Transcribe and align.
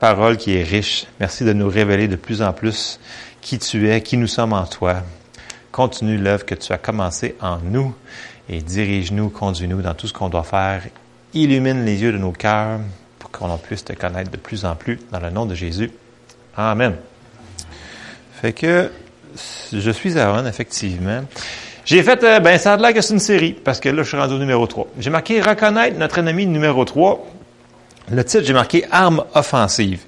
parole 0.00 0.38
qui 0.38 0.56
est 0.56 0.62
riche. 0.62 1.06
Merci 1.20 1.44
de 1.44 1.52
nous 1.52 1.68
révéler 1.68 2.08
de 2.08 2.16
plus 2.16 2.42
en 2.42 2.52
plus 2.52 2.98
qui 3.40 3.58
tu 3.58 3.90
es, 3.90 4.00
qui 4.00 4.16
nous 4.16 4.26
sommes 4.26 4.54
en 4.54 4.64
toi. 4.64 5.02
Continue 5.70 6.16
l'œuvre 6.16 6.44
que 6.44 6.54
tu 6.54 6.72
as 6.72 6.78
commencée 6.78 7.36
en 7.40 7.58
nous 7.58 7.94
et 8.48 8.62
dirige-nous, 8.62 9.28
conduis-nous 9.28 9.82
dans 9.82 9.94
tout 9.94 10.08
ce 10.08 10.12
qu'on 10.12 10.30
doit 10.30 10.42
faire. 10.42 10.82
Illumine 11.34 11.84
les 11.84 12.02
yeux 12.02 12.12
de 12.12 12.18
nos 12.18 12.32
cœurs 12.32 12.80
pour 13.18 13.30
qu'on 13.30 13.56
puisse 13.58 13.84
te 13.84 13.92
connaître 13.92 14.30
de 14.30 14.36
plus 14.36 14.64
en 14.64 14.74
plus 14.74 14.98
dans 15.12 15.20
le 15.20 15.30
nom 15.30 15.46
de 15.46 15.54
Jésus. 15.54 15.92
Amen. 16.56 16.96
Fait 18.40 18.52
que 18.52 18.90
je 19.72 19.90
suis 19.90 20.18
Aaron, 20.18 20.46
effectivement. 20.46 21.22
J'ai 21.84 22.02
fait, 22.02 22.22
euh, 22.24 22.40
ben 22.40 22.58
ça 22.58 22.74
a 22.74 22.76
l'air 22.76 22.94
que 22.94 23.00
c'est 23.00 23.14
une 23.14 23.20
série, 23.20 23.52
parce 23.52 23.80
que 23.80 23.88
là, 23.88 24.02
je 24.02 24.08
suis 24.08 24.16
rendu 24.16 24.34
au 24.34 24.38
numéro 24.38 24.66
3. 24.66 24.88
J'ai 24.98 25.10
marqué 25.10 25.40
Reconnaître 25.40 25.98
notre 25.98 26.18
ennemi 26.18 26.46
numéro 26.46 26.84
3. 26.84 27.26
Le 28.12 28.24
titre, 28.24 28.44
j'ai 28.44 28.52
marqué 28.52 28.84
Arme 28.90 29.24
offensive. 29.34 30.00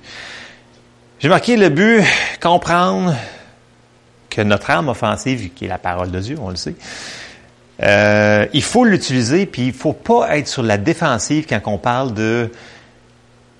J'ai 1.20 1.28
marqué 1.28 1.56
le 1.56 1.68
but, 1.68 2.02
comprendre 2.40 3.14
que 4.28 4.40
notre 4.40 4.70
arme 4.70 4.88
offensive, 4.88 5.50
qui 5.54 5.66
est 5.66 5.68
la 5.68 5.78
parole 5.78 6.10
de 6.10 6.18
Dieu, 6.18 6.36
on 6.40 6.50
le 6.50 6.56
sait, 6.56 6.74
euh, 7.80 8.46
il 8.52 8.62
faut 8.62 8.84
l'utiliser, 8.84 9.46
puis 9.46 9.66
il 9.66 9.72
faut 9.72 9.92
pas 9.92 10.36
être 10.36 10.48
sur 10.48 10.64
la 10.64 10.78
défensive 10.78 11.46
quand 11.48 11.60
on 11.66 11.78
parle 11.78 12.12
de 12.12 12.50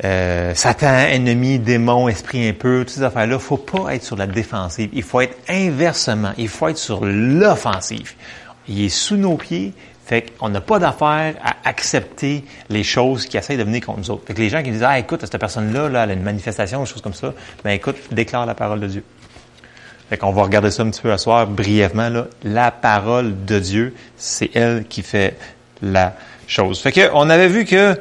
euh, 0.04 0.54
Satan, 0.56 1.06
ennemi, 1.08 1.60
démon, 1.60 2.08
esprit 2.08 2.48
impur, 2.48 2.80
toutes 2.80 2.90
ces 2.90 3.04
affaires-là. 3.04 3.38
faut 3.38 3.56
pas 3.56 3.94
être 3.94 4.02
sur 4.02 4.16
la 4.16 4.26
défensive. 4.26 4.90
Il 4.92 5.04
faut 5.04 5.20
être 5.20 5.36
inversement. 5.48 6.32
Il 6.38 6.48
faut 6.48 6.66
être 6.66 6.78
sur 6.78 7.04
l'offensive. 7.04 8.14
Il 8.66 8.84
est 8.84 8.88
sous 8.88 9.16
nos 9.16 9.36
pieds, 9.36 9.72
fait 10.04 10.32
qu'on 10.38 10.48
n'a 10.48 10.60
pas 10.60 10.78
d'affaire 10.78 11.34
à 11.44 11.56
accepter 11.64 12.44
les 12.68 12.82
choses 12.82 13.26
qui 13.26 13.36
essayent 13.36 13.56
de 13.56 13.62
venir 13.62 13.84
contre 13.84 14.00
nous 14.00 14.10
autres. 14.10 14.26
Fait 14.26 14.34
que 14.34 14.40
les 14.40 14.48
gens 14.48 14.62
qui 14.62 14.70
disent, 14.70 14.82
ah, 14.82 14.98
écoute, 14.98 15.20
cette 15.20 15.38
personne-là, 15.38 15.88
là, 15.88 16.04
elle 16.04 16.10
a 16.10 16.12
une 16.14 16.22
manifestation, 16.22 16.80
une 16.80 16.86
chose 16.86 17.02
comme 17.02 17.14
ça, 17.14 17.32
ben 17.62 17.70
écoute, 17.70 17.96
déclare 18.10 18.44
la 18.44 18.54
parole 18.54 18.80
de 18.80 18.88
Dieu. 18.88 19.04
Fait 20.10 20.16
qu'on 20.16 20.32
va 20.32 20.42
regarder 20.42 20.70
ça 20.70 20.82
un 20.82 20.90
petit 20.90 21.00
peu 21.00 21.12
à 21.12 21.18
soir, 21.18 21.46
brièvement, 21.46 22.08
là. 22.08 22.26
La 22.42 22.70
parole 22.70 23.44
de 23.44 23.58
Dieu, 23.58 23.94
c'est 24.16 24.50
elle 24.54 24.84
qui 24.86 25.02
fait 25.02 25.38
la 25.80 26.14
chose. 26.46 26.80
Fait 26.80 26.92
que, 26.92 27.08
on 27.14 27.30
avait 27.30 27.48
vu 27.48 27.64
que, 27.64 27.98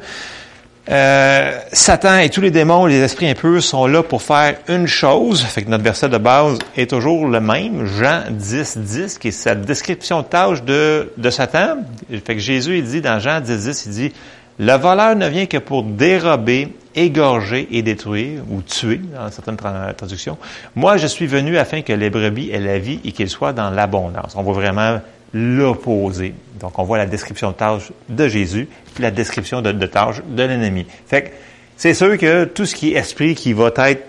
euh, 0.90 1.60
Satan 1.72 2.18
et 2.18 2.28
tous 2.28 2.40
les 2.40 2.50
démons, 2.50 2.86
les 2.86 3.00
esprits 3.00 3.28
impurs 3.28 3.62
sont 3.62 3.86
là 3.86 4.02
pour 4.02 4.20
faire 4.20 4.56
une 4.68 4.88
chose. 4.88 5.42
Fait 5.42 5.62
que 5.62 5.70
notre 5.70 5.84
verset 5.84 6.08
de 6.08 6.18
base 6.18 6.58
est 6.76 6.90
toujours 6.90 7.28
le 7.28 7.40
même, 7.40 7.86
Jean 7.86 8.22
10, 8.30 8.78
10, 8.78 9.18
qui 9.18 9.28
est 9.28 9.32
sa 9.32 9.54
description 9.54 10.22
de 10.22 10.26
tâche 10.26 10.62
de, 10.64 11.12
de 11.16 11.30
Satan. 11.30 11.78
Fait 12.24 12.34
que 12.34 12.40
Jésus, 12.40 12.78
il 12.78 12.84
dit 12.84 13.00
dans 13.00 13.20
Jean 13.20 13.40
10, 13.40 13.64
10, 13.64 13.86
il 13.86 13.92
dit, 13.92 14.12
le 14.58 14.76
voleur 14.76 15.14
ne 15.14 15.28
vient 15.28 15.46
que 15.46 15.58
pour 15.58 15.84
dérober, 15.84 16.74
égorger 16.96 17.68
et 17.70 17.82
détruire, 17.82 18.42
ou 18.50 18.60
tuer, 18.60 19.00
dans 19.14 19.30
certaines 19.30 19.56
traductions. 19.56 20.36
Moi, 20.74 20.96
je 20.96 21.06
suis 21.06 21.26
venu 21.26 21.58
afin 21.58 21.82
que 21.82 21.92
les 21.92 22.10
brebis 22.10 22.50
aient 22.50 22.60
la 22.60 22.78
vie 22.78 23.00
et 23.04 23.12
qu'ils 23.12 23.30
soient 23.30 23.52
dans 23.52 23.70
l'abondance. 23.70 24.34
On 24.36 24.42
voit 24.42 24.54
vraiment 24.54 25.00
l'opposé. 25.32 26.34
Donc, 26.60 26.78
on 26.78 26.84
voit 26.84 26.98
la 26.98 27.06
description 27.06 27.50
de 27.50 27.56
tâche 27.56 27.92
de 28.08 28.28
Jésus, 28.28 28.68
puis 28.94 29.02
la 29.02 29.10
description 29.10 29.62
de, 29.62 29.72
de 29.72 29.86
tâche 29.86 30.22
de 30.26 30.42
l'ennemi. 30.42 30.86
Fait 31.06 31.22
que 31.22 31.28
c'est 31.76 31.94
sûr 31.94 32.16
que 32.18 32.44
tout 32.44 32.66
ce 32.66 32.74
qui 32.74 32.92
est 32.92 32.96
esprit 32.96 33.34
qui 33.34 33.52
va 33.52 33.70
être 33.76 34.06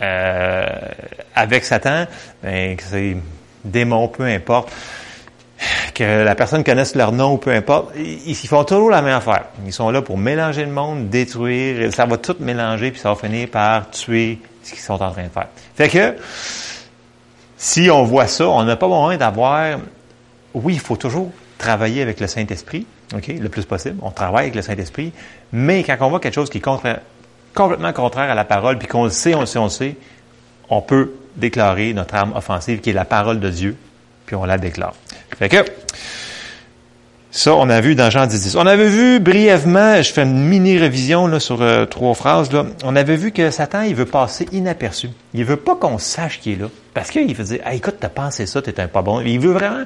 euh, 0.00 0.66
avec 1.34 1.64
Satan, 1.64 2.06
ben, 2.42 2.76
c'est 2.80 3.16
démon, 3.64 4.08
peu 4.08 4.24
importe, 4.24 4.72
que 5.94 6.24
la 6.24 6.34
personne 6.34 6.64
connaisse 6.64 6.96
leur 6.96 7.12
nom, 7.12 7.36
peu 7.36 7.50
importe, 7.52 7.92
ils, 7.96 8.34
font 8.34 8.64
toujours 8.64 8.90
la 8.90 9.02
même 9.02 9.14
affaire. 9.14 9.44
Ils 9.64 9.72
sont 9.72 9.90
là 9.90 10.02
pour 10.02 10.18
mélanger 10.18 10.64
le 10.64 10.72
monde, 10.72 11.08
détruire, 11.08 11.92
ça 11.92 12.06
va 12.06 12.16
tout 12.16 12.36
mélanger, 12.40 12.90
puis 12.90 13.00
ça 13.00 13.10
va 13.10 13.14
finir 13.14 13.48
par 13.48 13.88
tuer 13.90 14.40
ce 14.64 14.70
qu'ils 14.70 14.80
sont 14.80 15.00
en 15.00 15.12
train 15.12 15.24
de 15.24 15.28
faire. 15.28 15.48
Fait 15.76 15.88
que, 15.88 16.16
si 17.56 17.88
on 17.90 18.02
voit 18.02 18.26
ça, 18.26 18.48
on 18.48 18.64
n'a 18.64 18.74
pas 18.74 18.88
besoin 18.88 19.16
d'avoir 19.16 19.78
oui, 20.54 20.74
il 20.74 20.80
faut 20.80 20.96
toujours 20.96 21.30
travailler 21.58 22.02
avec 22.02 22.20
le 22.20 22.26
Saint-Esprit, 22.26 22.86
OK, 23.14 23.28
le 23.28 23.48
plus 23.48 23.64
possible. 23.64 23.96
On 24.02 24.10
travaille 24.10 24.44
avec 24.44 24.54
le 24.54 24.62
Saint-Esprit, 24.62 25.12
mais 25.52 25.82
quand 25.84 25.96
on 26.00 26.10
voit 26.10 26.20
quelque 26.20 26.34
chose 26.34 26.50
qui 26.50 26.58
est 26.58 26.60
complètement 27.54 27.92
contraire 27.92 28.30
à 28.30 28.34
la 28.34 28.44
parole, 28.44 28.78
puis 28.78 28.88
qu'on 28.88 29.04
le 29.04 29.10
sait, 29.10 29.34
on 29.34 29.40
le 29.40 29.46
sait, 29.46 29.58
on 29.58 29.64
le 29.64 29.70
sait, 29.70 29.96
on 30.68 30.80
peut 30.80 31.12
déclarer 31.36 31.92
notre 31.94 32.14
arme 32.14 32.32
offensive, 32.34 32.80
qui 32.80 32.90
est 32.90 32.94
la 32.94 33.04
parole 33.04 33.40
de 33.40 33.48
Dieu, 33.48 33.76
puis 34.26 34.36
on 34.36 34.44
la 34.44 34.58
déclare. 34.58 34.94
Fait 35.38 35.48
que, 35.48 35.64
ça, 37.34 37.54
on 37.54 37.70
a 37.70 37.80
vu 37.80 37.94
dans 37.94 38.10
Jean 38.10 38.26
10, 38.26 38.56
On 38.56 38.66
avait 38.66 38.90
vu 38.90 39.18
brièvement, 39.18 40.02
je 40.02 40.12
fais 40.12 40.22
une 40.22 40.44
mini-révision 40.44 41.26
là, 41.26 41.40
sur 41.40 41.62
euh, 41.62 41.86
trois 41.86 42.12
phrases. 42.12 42.52
Là. 42.52 42.66
On 42.84 42.94
avait 42.94 43.16
vu 43.16 43.32
que 43.32 43.50
Satan, 43.50 43.80
il 43.80 43.94
veut 43.94 44.04
passer 44.04 44.46
inaperçu. 44.52 45.08
Il 45.32 45.46
veut 45.46 45.56
pas 45.56 45.74
qu'on 45.74 45.96
sache 45.96 46.40
qu'il 46.40 46.52
est 46.52 46.60
là. 46.60 46.68
Parce 46.92 47.10
qu'il 47.10 47.34
veut 47.34 47.44
dire, 47.44 47.60
écoute, 47.72 47.96
t'as 47.98 48.10
pensé 48.10 48.44
ça, 48.44 48.60
t'es 48.60 48.78
un 48.78 48.86
pas 48.86 49.00
bon. 49.00 49.22
Il 49.22 49.40
veut 49.40 49.52
vraiment 49.52 49.84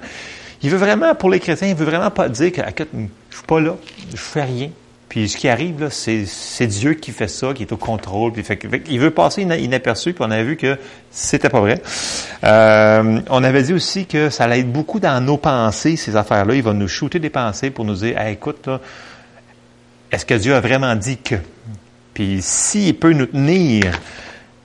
il 0.63 0.71
veut 0.71 0.79
vraiment, 0.79 1.15
pour 1.15 1.31
les 1.31 1.41
chrétiens, 1.41 1.69
il 1.69 1.75
veut 1.75 1.85
vraiment 1.85 2.11
pas 2.11 2.29
dire 2.29 2.53
que, 2.53 2.61
écoute, 2.61 2.89
je 3.31 3.37
suis 3.37 3.47
pas 3.47 3.61
là, 3.61 3.77
je 4.11 4.17
fais 4.17 4.45
rien. 4.45 4.71
Puis 5.09 5.29
ce 5.29 5.37
qui 5.37 5.49
arrive, 5.49 5.81
là, 5.81 5.89
c'est 5.91 6.67
Dieu 6.67 6.95
qui 6.95 7.13
fait 7.13 7.29
ça, 7.29 7.55
qui 7.55 7.63
est 7.63 7.73
au 7.73 7.77
contrôle. 7.77 8.33
Puis 8.33 8.43
fait, 8.43 8.61
il 8.89 8.99
veut 8.99 9.13
passer 9.13 9.43
inaperçu, 9.43 10.13
puis 10.13 10.25
on 10.27 10.31
a 10.31 10.43
vu 10.43 10.57
que 10.57 10.77
c'était 11.11 11.49
pas 11.49 11.61
vrai. 11.61 11.81
Euh, 12.43 13.21
on 13.31 13.45
avait 13.45 13.63
dit 13.63 13.73
aussi 13.73 14.07
que 14.07 14.31
ça 14.31 14.45
allait 14.45 14.61
être 14.61 14.73
beaucoup 14.73 14.99
dans 14.99 15.25
nos 15.25 15.37
pensées, 15.37 15.97
ces 15.97 16.17
affaires-là. 16.17 16.55
Il 16.55 16.63
va 16.63 16.73
nous 16.73 16.89
shooter 16.89 17.21
des 17.21 17.31
pensées 17.31 17.71
pour 17.71 17.85
nous 17.85 17.95
dire, 17.95 18.21
écoute, 18.27 18.69
est-ce 20.11 20.27
que 20.27 20.35
Dieu 20.35 20.55
a 20.55 20.61
vraiment 20.61 20.97
dit 20.97 21.19
que? 21.19 21.37
Puis 22.13 22.39
s'il 22.41 22.99
peut 22.99 23.13
nous 23.13 23.27
tenir 23.27 24.01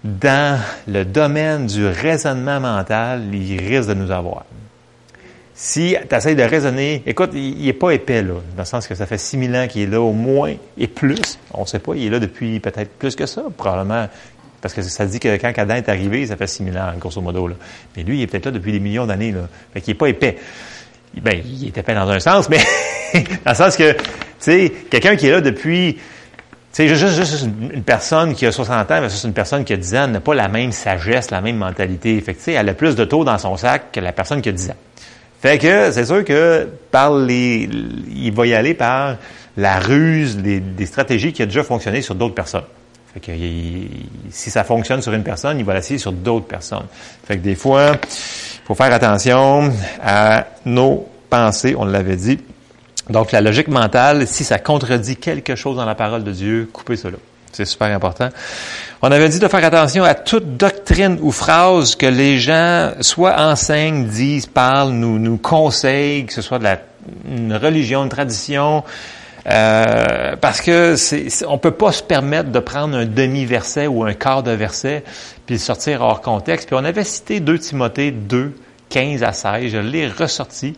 dans 0.03 0.59
le 0.87 1.05
domaine 1.05 1.67
du 1.67 1.85
raisonnement 1.85 2.59
mental, 2.59 3.23
il 3.33 3.59
risque 3.59 3.89
de 3.89 3.93
nous 3.93 4.09
avoir. 4.09 4.45
Si 5.53 5.95
tu 6.09 6.15
essaies 6.15 6.35
de 6.35 6.43
raisonner, 6.43 7.03
écoute, 7.05 7.31
il 7.33 7.65
n'est 7.65 7.73
pas 7.73 7.91
épais, 7.91 8.21
là, 8.21 8.35
dans 8.55 8.61
le 8.61 8.65
sens 8.65 8.87
que 8.87 8.95
ça 8.95 9.05
fait 9.05 9.17
6000 9.17 9.55
ans 9.55 9.67
qu'il 9.67 9.81
est 9.81 9.87
là 9.87 10.01
au 10.01 10.13
moins 10.13 10.53
et 10.77 10.87
plus. 10.87 11.37
On 11.53 11.61
ne 11.61 11.65
sait 11.65 11.79
pas, 11.79 11.93
il 11.95 12.05
est 12.05 12.09
là 12.09 12.19
depuis 12.19 12.59
peut-être 12.59 12.91
plus 12.97 13.15
que 13.15 13.25
ça, 13.25 13.43
probablement. 13.55 14.07
Parce 14.61 14.73
que 14.73 14.81
ça 14.81 15.05
dit 15.05 15.19
que 15.19 15.37
quand 15.37 15.51
Adam 15.57 15.75
est 15.75 15.89
arrivé, 15.89 16.25
ça 16.25 16.37
fait 16.37 16.47
6000 16.47 16.77
ans, 16.77 16.93
grosso 16.99 17.19
modo. 17.19 17.47
Là. 17.47 17.55
Mais 17.95 18.03
lui, 18.03 18.19
il 18.19 18.21
est 18.21 18.27
peut-être 18.27 18.45
là 18.45 18.51
depuis 18.51 18.71
des 18.71 18.79
millions 18.79 19.05
d'années. 19.05 19.31
Là. 19.31 19.49
Fait 19.73 19.81
qu'il 19.81 19.93
n'est 19.93 19.97
pas 19.97 20.07
épais. 20.07 20.37
Ben, 21.21 21.41
il 21.43 21.67
est 21.67 21.77
épais 21.77 21.93
dans 21.93 22.09
un 22.09 22.19
sens, 22.19 22.47
mais 22.47 22.59
dans 23.13 23.51
le 23.51 23.55
sens 23.55 23.75
que, 23.75 23.91
tu 23.93 23.99
sais, 24.39 24.71
quelqu'un 24.89 25.15
qui 25.15 25.27
est 25.27 25.31
là 25.31 25.41
depuis 25.41 25.97
c'est 26.71 26.87
juste, 26.87 27.15
juste 27.15 27.47
une 27.73 27.83
personne 27.83 28.33
qui 28.33 28.45
a 28.45 28.51
60 28.51 28.91
ans 28.91 29.01
versus 29.01 29.23
une 29.25 29.33
personne 29.33 29.65
qui 29.65 29.73
a 29.73 29.77
10 29.77 29.95
ans 29.95 30.07
n'a 30.07 30.21
pas 30.21 30.33
la 30.33 30.47
même 30.47 30.71
sagesse, 30.71 31.29
la 31.29 31.41
même 31.41 31.57
mentalité. 31.57 32.19
Fait 32.21 32.33
que, 32.33 32.51
elle 32.51 32.69
a 32.69 32.73
plus 32.73 32.95
de 32.95 33.03
taux 33.03 33.25
dans 33.25 33.37
son 33.37 33.57
sac 33.57 33.91
que 33.91 33.99
la 33.99 34.13
personne 34.13 34.41
qui 34.41 34.49
a 34.49 34.53
10 34.53 34.69
ans. 34.69 34.75
Fait 35.41 35.57
que 35.57 35.91
c'est 35.91 36.05
sûr 36.05 36.23
que 36.23 36.67
par 36.91 37.15
les, 37.15 37.67
il 38.13 38.31
va 38.31 38.45
y 38.45 38.53
aller 38.53 38.75
par 38.75 39.15
la 39.57 39.79
ruse 39.79 40.37
des, 40.37 40.85
stratégies 40.85 41.33
qui 41.33 41.41
ont 41.41 41.47
déjà 41.47 41.63
fonctionné 41.63 42.03
sur 42.03 42.13
d'autres 42.13 42.35
personnes. 42.35 42.63
Fait 43.11 43.19
que 43.19 43.31
si 44.29 44.51
ça 44.51 44.63
fonctionne 44.63 45.01
sur 45.01 45.11
une 45.13 45.23
personne, 45.23 45.57
il 45.57 45.65
va 45.65 45.73
l'essayer 45.73 45.97
sur 45.97 46.11
d'autres 46.11 46.45
personnes. 46.45 46.85
Fait 47.25 47.37
que 47.37 47.41
des 47.41 47.55
fois, 47.55 47.93
il 47.93 48.65
faut 48.65 48.75
faire 48.75 48.93
attention 48.93 49.73
à 50.01 50.45
nos 50.63 51.07
pensées, 51.27 51.75
on 51.75 51.85
l'avait 51.85 52.17
dit. 52.17 52.39
Donc 53.09 53.31
la 53.31 53.41
logique 53.41 53.67
mentale, 53.67 54.27
si 54.27 54.43
ça 54.43 54.59
contredit 54.59 55.15
quelque 55.15 55.55
chose 55.55 55.75
dans 55.75 55.85
la 55.85 55.95
parole 55.95 56.23
de 56.23 56.31
Dieu, 56.31 56.69
coupez 56.71 56.95
cela. 56.95 57.17
C'est 57.51 57.65
super 57.65 57.87
important. 57.87 58.29
On 59.01 59.11
avait 59.11 59.29
dit 59.29 59.39
de 59.39 59.47
faire 59.47 59.63
attention 59.63 60.03
à 60.03 60.13
toute 60.13 60.57
doctrine 60.57 61.17
ou 61.21 61.31
phrase 61.31 61.95
que 61.95 62.05
les 62.05 62.39
gens 62.39 62.91
soit 63.01 63.39
enseignent, 63.39 64.05
disent, 64.05 64.45
parlent, 64.45 64.91
nous, 64.91 65.19
nous 65.19 65.37
conseillent, 65.37 66.25
que 66.25 66.33
ce 66.33 66.41
soit 66.41 66.59
de 66.59 66.63
la 66.63 66.77
une 67.27 67.55
religion, 67.55 68.03
une 68.03 68.09
tradition, 68.09 68.83
euh, 69.47 70.35
parce 70.39 70.61
que 70.61 70.95
c'est, 70.95 71.27
on 71.47 71.57
peut 71.57 71.71
pas 71.71 71.91
se 71.91 72.03
permettre 72.03 72.51
de 72.51 72.59
prendre 72.59 72.95
un 72.95 73.05
demi-verset 73.05 73.87
ou 73.87 74.03
un 74.03 74.13
quart 74.13 74.43
de 74.43 74.51
verset 74.51 75.03
puis 75.45 75.55
le 75.55 75.59
sortir 75.59 76.01
hors 76.01 76.21
contexte. 76.21 76.67
Puis 76.67 76.75
on 76.79 76.85
avait 76.85 77.03
cité 77.03 77.39
2 77.39 77.57
Timothée 77.57 78.11
2, 78.11 78.53
15 78.89 79.23
à 79.23 79.33
16, 79.33 79.71
je 79.71 79.77
l'ai 79.77 80.07
ressorti. 80.07 80.75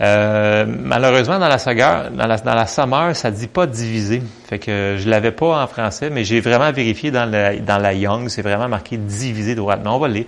Euh, 0.00 0.64
malheureusement, 0.68 1.40
dans 1.40 1.48
la 1.48 1.58
saga, 1.58 2.08
dans 2.10 2.26
la, 2.26 2.36
dans 2.38 2.66
Summer, 2.66 3.16
ça 3.16 3.30
dit 3.30 3.48
pas 3.48 3.66
diviser. 3.66 4.22
Fait 4.48 4.58
que 4.58 4.96
je 4.96 5.08
l'avais 5.08 5.32
pas 5.32 5.62
en 5.62 5.66
français, 5.66 6.08
mais 6.10 6.24
j'ai 6.24 6.40
vraiment 6.40 6.70
vérifié 6.70 7.10
dans 7.10 7.28
la, 7.28 7.94
Young, 7.94 8.28
c'est 8.28 8.42
vraiment 8.42 8.68
marqué 8.68 8.96
diviser 8.96 9.54
droitement. 9.54 9.96
On 9.96 9.98
va 9.98 10.08
lire. 10.08 10.26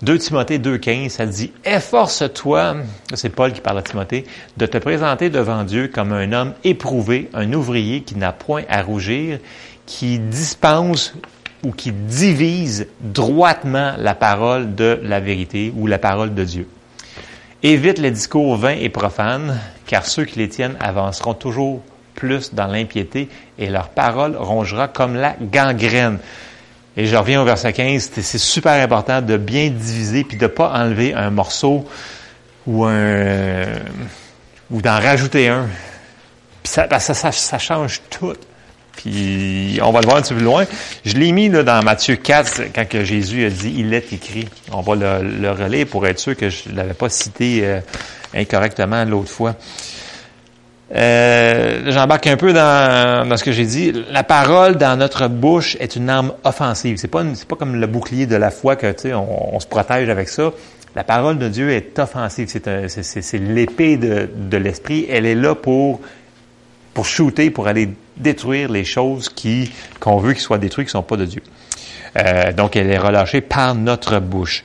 2 0.00 0.18
Timothée 0.18 0.58
2.15, 0.58 1.10
ça 1.10 1.26
dit 1.26 1.52
«Efforce-toi, 1.64 2.76
c'est 3.14 3.28
Paul 3.28 3.52
qui 3.52 3.60
parle 3.60 3.78
à 3.78 3.82
Timothée, 3.82 4.24
de 4.56 4.66
te 4.66 4.78
présenter 4.78 5.30
devant 5.30 5.62
Dieu 5.62 5.88
comme 5.88 6.12
un 6.12 6.32
homme 6.32 6.54
éprouvé, 6.64 7.28
un 7.34 7.52
ouvrier 7.52 8.00
qui 8.02 8.16
n'a 8.16 8.32
point 8.32 8.62
à 8.68 8.82
rougir, 8.82 9.38
qui 9.86 10.18
dispense 10.18 11.14
ou 11.62 11.70
qui 11.70 11.92
divise 11.92 12.88
droitement 13.00 13.92
la 13.98 14.14
parole 14.16 14.74
de 14.74 14.98
la 15.04 15.20
vérité 15.20 15.72
ou 15.76 15.86
la 15.86 15.98
parole 15.98 16.34
de 16.34 16.44
Dieu.» 16.44 16.66
Évite 17.62 17.98
les 17.98 18.10
discours 18.10 18.56
vains 18.56 18.76
et 18.78 18.88
profanes, 18.88 19.60
car 19.86 20.04
ceux 20.04 20.24
qui 20.24 20.38
les 20.38 20.48
tiennent 20.48 20.76
avanceront 20.80 21.34
toujours 21.34 21.82
plus 22.14 22.54
dans 22.54 22.66
l'impiété 22.66 23.28
et 23.58 23.68
leur 23.68 23.88
parole 23.88 24.36
rongera 24.36 24.88
comme 24.88 25.14
la 25.14 25.36
gangrène. 25.40 26.18
Et 26.96 27.06
je 27.06 27.16
reviens 27.16 27.40
au 27.40 27.44
verset 27.44 27.72
15, 27.72 28.10
c'est 28.14 28.38
super 28.38 28.82
important 28.82 29.22
de 29.22 29.36
bien 29.36 29.70
diviser 29.70 30.24
puis 30.24 30.36
de 30.36 30.46
pas 30.46 30.72
enlever 30.72 31.14
un 31.14 31.30
morceau 31.30 31.86
ou 32.66 32.84
un 32.84 33.64
ou 34.70 34.82
d'en 34.82 34.98
rajouter 34.98 35.48
un. 35.48 35.68
Ça, 36.64 36.86
ça, 36.98 37.32
ça, 37.32 37.58
change 37.58 38.00
tout. 38.10 38.34
Puis 38.96 39.78
on 39.82 39.90
va 39.90 40.00
le 40.00 40.06
voir 40.06 40.18
un 40.18 40.22
petit 40.22 40.34
peu 40.34 40.36
plus 40.36 40.44
loin. 40.44 40.64
Je 41.04 41.14
l'ai 41.14 41.32
mis 41.32 41.48
là, 41.48 41.62
dans 41.62 41.82
Matthieu 41.82 42.16
4 42.16 42.72
quand 42.74 42.88
que 42.88 43.04
Jésus 43.04 43.46
a 43.46 43.50
dit 43.50 43.74
il 43.78 43.92
est 43.94 44.12
écrit. 44.12 44.48
On 44.70 44.80
va 44.80 44.94
le, 44.94 45.28
le 45.40 45.50
relayer 45.50 45.84
pour 45.84 46.06
être 46.06 46.18
sûr 46.18 46.36
que 46.36 46.50
je 46.50 46.68
ne 46.68 46.76
l'avais 46.76 46.94
pas 46.94 47.08
cité 47.08 47.60
euh, 47.62 47.80
incorrectement 48.34 49.04
l'autre 49.04 49.30
fois. 49.30 49.56
Euh, 50.94 51.90
J'embarque 51.90 52.26
un 52.26 52.36
peu 52.36 52.52
dans, 52.52 53.26
dans 53.26 53.36
ce 53.36 53.44
que 53.44 53.52
j'ai 53.52 53.64
dit. 53.64 53.92
La 54.10 54.24
parole 54.24 54.76
dans 54.76 54.98
notre 54.98 55.28
bouche 55.28 55.76
est 55.80 55.96
une 55.96 56.10
arme 56.10 56.32
offensive. 56.44 56.96
C'est 56.98 57.08
pas 57.08 57.24
c'est 57.34 57.48
pas 57.48 57.56
comme 57.56 57.76
le 57.76 57.86
bouclier 57.86 58.26
de 58.26 58.36
la 58.36 58.50
foi 58.50 58.76
que 58.76 58.92
tu 58.92 59.12
on, 59.14 59.56
on, 59.56 59.60
se 59.60 59.66
protège 59.66 60.08
avec 60.10 60.28
ça. 60.28 60.50
La 60.94 61.04
parole 61.04 61.38
de 61.38 61.48
Dieu 61.48 61.70
est 61.70 61.98
offensive. 61.98 62.48
C'est 62.48 63.38
l'épée 63.38 63.96
de, 63.96 64.28
de 64.34 64.56
l'esprit. 64.58 65.06
Elle 65.08 65.24
est 65.24 65.34
là 65.34 65.54
pour 65.54 66.00
pour 66.94 67.06
shooter, 67.06 67.50
pour 67.50 67.68
aller 67.68 67.90
détruire 68.16 68.70
les 68.70 68.84
choses 68.84 69.28
qui 69.28 69.72
qu'on 70.00 70.18
veut 70.18 70.32
qu'ils 70.32 70.42
soient 70.42 70.58
détruites, 70.58 70.88
qui 70.88 70.92
sont 70.92 71.02
pas 71.02 71.16
de 71.16 71.24
Dieu. 71.24 71.42
Euh, 72.16 72.52
donc 72.52 72.76
elle 72.76 72.90
est 72.90 72.98
relâchée 72.98 73.40
par 73.40 73.74
notre 73.74 74.18
bouche. 74.18 74.64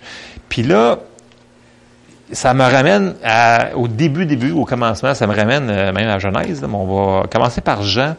Puis 0.50 0.64
là, 0.64 1.00
ça 2.32 2.54
me 2.54 2.64
ramène 2.64 3.16
au 3.76 3.88
début, 3.88 4.26
début, 4.26 4.52
au 4.52 4.66
commencement, 4.66 5.14
ça 5.14 5.28
me 5.28 5.36
ramène 5.36 5.70
euh, 5.70 5.94
même 5.94 6.10
à 6.10 6.20
Genèse. 6.20 6.64
on 6.64 6.86
va 6.86 7.28
commencer 7.28 7.62
par 7.62 7.84
Jean 7.84 8.16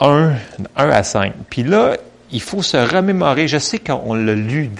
1, 0.00 0.32
1 0.76 0.90
à 0.90 1.02
5. 1.02 1.32
Puis 1.50 1.64
là, 1.64 1.96
il 2.30 2.42
faut 2.42 2.62
se 2.62 2.76
remémorer. 2.76 3.48
Je 3.48 3.58
sais 3.58 3.78
qu'on 3.78 4.14
l'a 4.14 4.34
lu, 4.34 4.70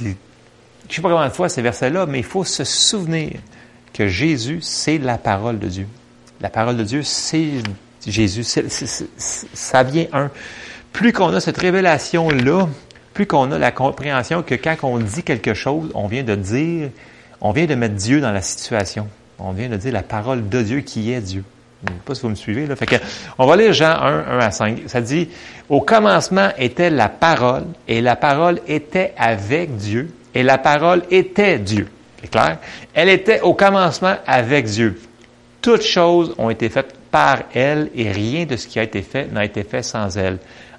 je 0.88 0.94
sais 0.94 1.02
pas 1.02 1.10
combien 1.10 1.28
de 1.28 1.32
fois 1.32 1.48
ces 1.48 1.62
versets-là, 1.62 2.06
mais 2.06 2.19
il 2.19 2.25
faut 2.25 2.44
se 2.44 2.64
souvenir 2.64 3.32
que 3.93 4.06
Jésus, 4.08 4.58
c'est 4.62 4.98
la 4.98 5.19
parole 5.19 5.58
de 5.58 5.66
Dieu. 5.69 5.88
La 6.40 6.50
parole 6.50 6.76
de 6.76 6.84
Dieu, 6.84 7.02
c'est 7.02 7.62
Jésus. 8.06 8.44
ça 8.44 9.82
vient 9.82 10.06
un. 10.12 10.31
Plus 10.93 11.12
qu'on 11.12 11.32
a 11.34 11.40
cette 11.40 11.58
révélation-là, 11.58 12.69
plus 13.14 13.26
qu'on 13.26 13.52
a 13.52 13.58
la 13.58 13.72
compréhension 13.72 14.43
que 14.43 14.54
quand 14.54 14.76
on 14.82 14.98
dit 14.98 15.22
quelque 15.22 15.54
chose, 15.54 15.90
on 15.94 16.06
vient 16.06 16.22
de 16.22 16.34
dire 16.34 16.90
on 17.40 17.52
vient 17.52 17.66
de 17.66 17.75
mettre 17.75 17.94
Dieu 17.94 18.20
dans 18.20 18.32
la 18.32 18.43
situation. 18.43 19.08
On 19.38 19.52
vient 19.52 19.69
de 19.69 19.76
dire 19.76 19.93
la 19.93 20.02
parole 20.02 20.48
de 20.48 20.62
Dieu 20.62 20.81
qui 20.81 21.12
est 21.12 21.20
Dieu. 21.20 21.44
Je 21.84 21.93
ne 21.93 21.96
sais 21.96 22.02
pas 22.04 22.14
si 22.14 22.22
vous 22.22 22.31
me 22.31 22.34
suivez. 22.34 22.66
Là. 22.66 22.75
On 23.38 23.46
va 23.46 23.56
lire 23.56 23.72
Jean 23.72 23.90
1, 23.90 24.25
1 24.26 24.38
à 24.38 24.50
5. 24.50 24.82
Ça 24.87 25.00
dit, 25.00 25.28
au 25.69 25.82
commencement 25.82 26.48
était 26.58 26.90
la 26.90 27.08
parole, 27.08 27.64
et 27.87 28.00
la 28.00 28.16
parole 28.16 28.60
était 28.66 29.12
avec 29.19 29.76
Dieu, 29.76 30.10
et 30.34 30.43
la 30.43 30.58
parole 30.58 31.02
était 31.10 31.58
Dieu. 31.58 31.88
C'est 32.20 32.31
clair? 32.31 32.58
Elle 32.94 33.10
était 33.10 33.43
au 33.43 33.52
commencement 33.52 34.14
avec 34.26 34.64
Dieu. 34.66 34.98
Toutes 35.60 35.82
choses 35.82 36.34
ont 36.38 36.48
été 36.48 36.69
faites 36.70 36.95
par 37.17 37.45
elle, 37.55 37.89
et 37.95 38.13
rien 38.13 38.45
de 38.45 38.59
ce 38.59 38.67
qui 38.67 38.79
a 38.79 38.83
été 38.83 39.01
fait 39.01 39.33
n'a 39.33 39.43
été 39.43 39.63
fait 39.63 39.83
sans 39.83 40.19
elle. 40.19 40.37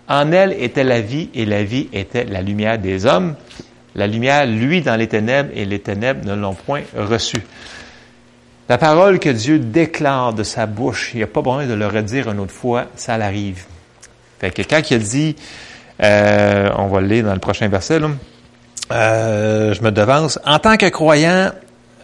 En 0.07 0.31
elle 0.31 0.53
était 0.53 0.83
la 0.83 1.01
vie, 1.01 1.31
et 1.33 1.45
la 1.45 1.63
vie 1.63 1.89
était 1.91 2.25
la 2.25 2.43
lumière 2.43 2.77
des 2.77 3.07
hommes. 3.07 3.33
La 3.95 4.05
lumière, 4.05 4.45
lui, 4.45 4.83
dans 4.83 4.95
les 4.95 5.07
ténèbres, 5.07 5.49
et 5.55 5.65
les 5.65 5.79
ténèbres 5.79 6.27
ne 6.27 6.35
l'ont 6.35 6.53
point 6.53 6.83
reçu. 6.95 7.37
La 8.69 8.77
parole 8.77 9.17
que 9.17 9.29
Dieu 9.29 9.57
déclare 9.57 10.31
de 10.33 10.43
sa 10.43 10.67
bouche, 10.67 11.09
il 11.15 11.17
n'y 11.17 11.23
a 11.23 11.27
pas 11.27 11.41
besoin 11.41 11.65
de 11.65 11.73
le 11.73 11.87
redire 11.87 12.29
une 12.29 12.39
autre 12.39 12.53
fois, 12.53 12.85
ça 12.95 13.17
l'arrive. 13.17 13.63
Fait 14.37 14.51
que 14.51 14.61
quand 14.61 14.91
il 14.91 14.99
dit, 14.99 15.35
euh, 16.03 16.69
on 16.77 16.85
va 16.85 17.01
le 17.01 17.07
lire 17.07 17.25
dans 17.25 17.33
le 17.33 17.39
prochain 17.39 17.67
verset, 17.67 17.99
euh, 18.91 19.73
je 19.73 19.81
me 19.81 19.89
devance, 19.89 20.37
en 20.45 20.59
tant 20.59 20.77
que 20.77 20.85
croyant, 20.89 21.49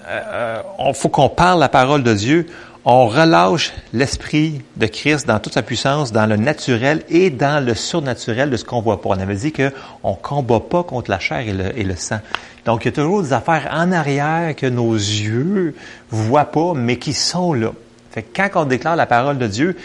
euh, 0.07 0.61
il 0.87 0.93
faut 0.95 1.09
qu'on 1.09 1.29
parle 1.29 1.59
la 1.59 1.69
parole 1.69 2.01
de 2.01 2.15
Dieu 2.15 2.47
on 2.85 3.07
relâche 3.07 3.71
l'esprit 3.93 4.61
de 4.75 4.87
Christ 4.87 5.25
dans 5.27 5.39
toute 5.39 5.53
sa 5.53 5.61
puissance, 5.61 6.11
dans 6.11 6.25
le 6.25 6.35
naturel 6.35 7.03
et 7.09 7.29
dans 7.29 7.63
le 7.63 7.75
surnaturel 7.75 8.49
de 8.49 8.57
ce 8.57 8.65
qu'on 8.65 8.81
voit 8.81 9.01
pas. 9.01 9.09
On 9.09 9.19
avait 9.19 9.35
dit 9.35 9.53
qu'on 9.53 10.11
ne 10.11 10.15
combat 10.21 10.59
pas 10.59 10.83
contre 10.83 11.09
la 11.09 11.19
chair 11.19 11.39
et 11.39 11.83
le, 11.83 11.95
sang. 11.95 12.19
Donc, 12.65 12.83
il 12.83 12.89
y 12.89 12.89
a 12.89 12.91
toujours 12.91 13.23
des 13.23 13.33
affaires 13.33 13.69
en 13.71 13.91
arrière 13.91 14.55
que 14.55 14.65
nos 14.65 14.93
yeux 14.93 15.75
voient 16.09 16.51
pas, 16.51 16.73
mais 16.75 16.97
qui 16.97 17.13
sont 17.13 17.53
là. 17.53 17.71
Fait 18.11 18.23
que 18.23 18.35
quand 18.35 18.63
on 18.63 18.65
déclare 18.65 18.95
la 18.95 19.05
parole 19.05 19.37
de 19.37 19.47
Dieu, 19.47 19.77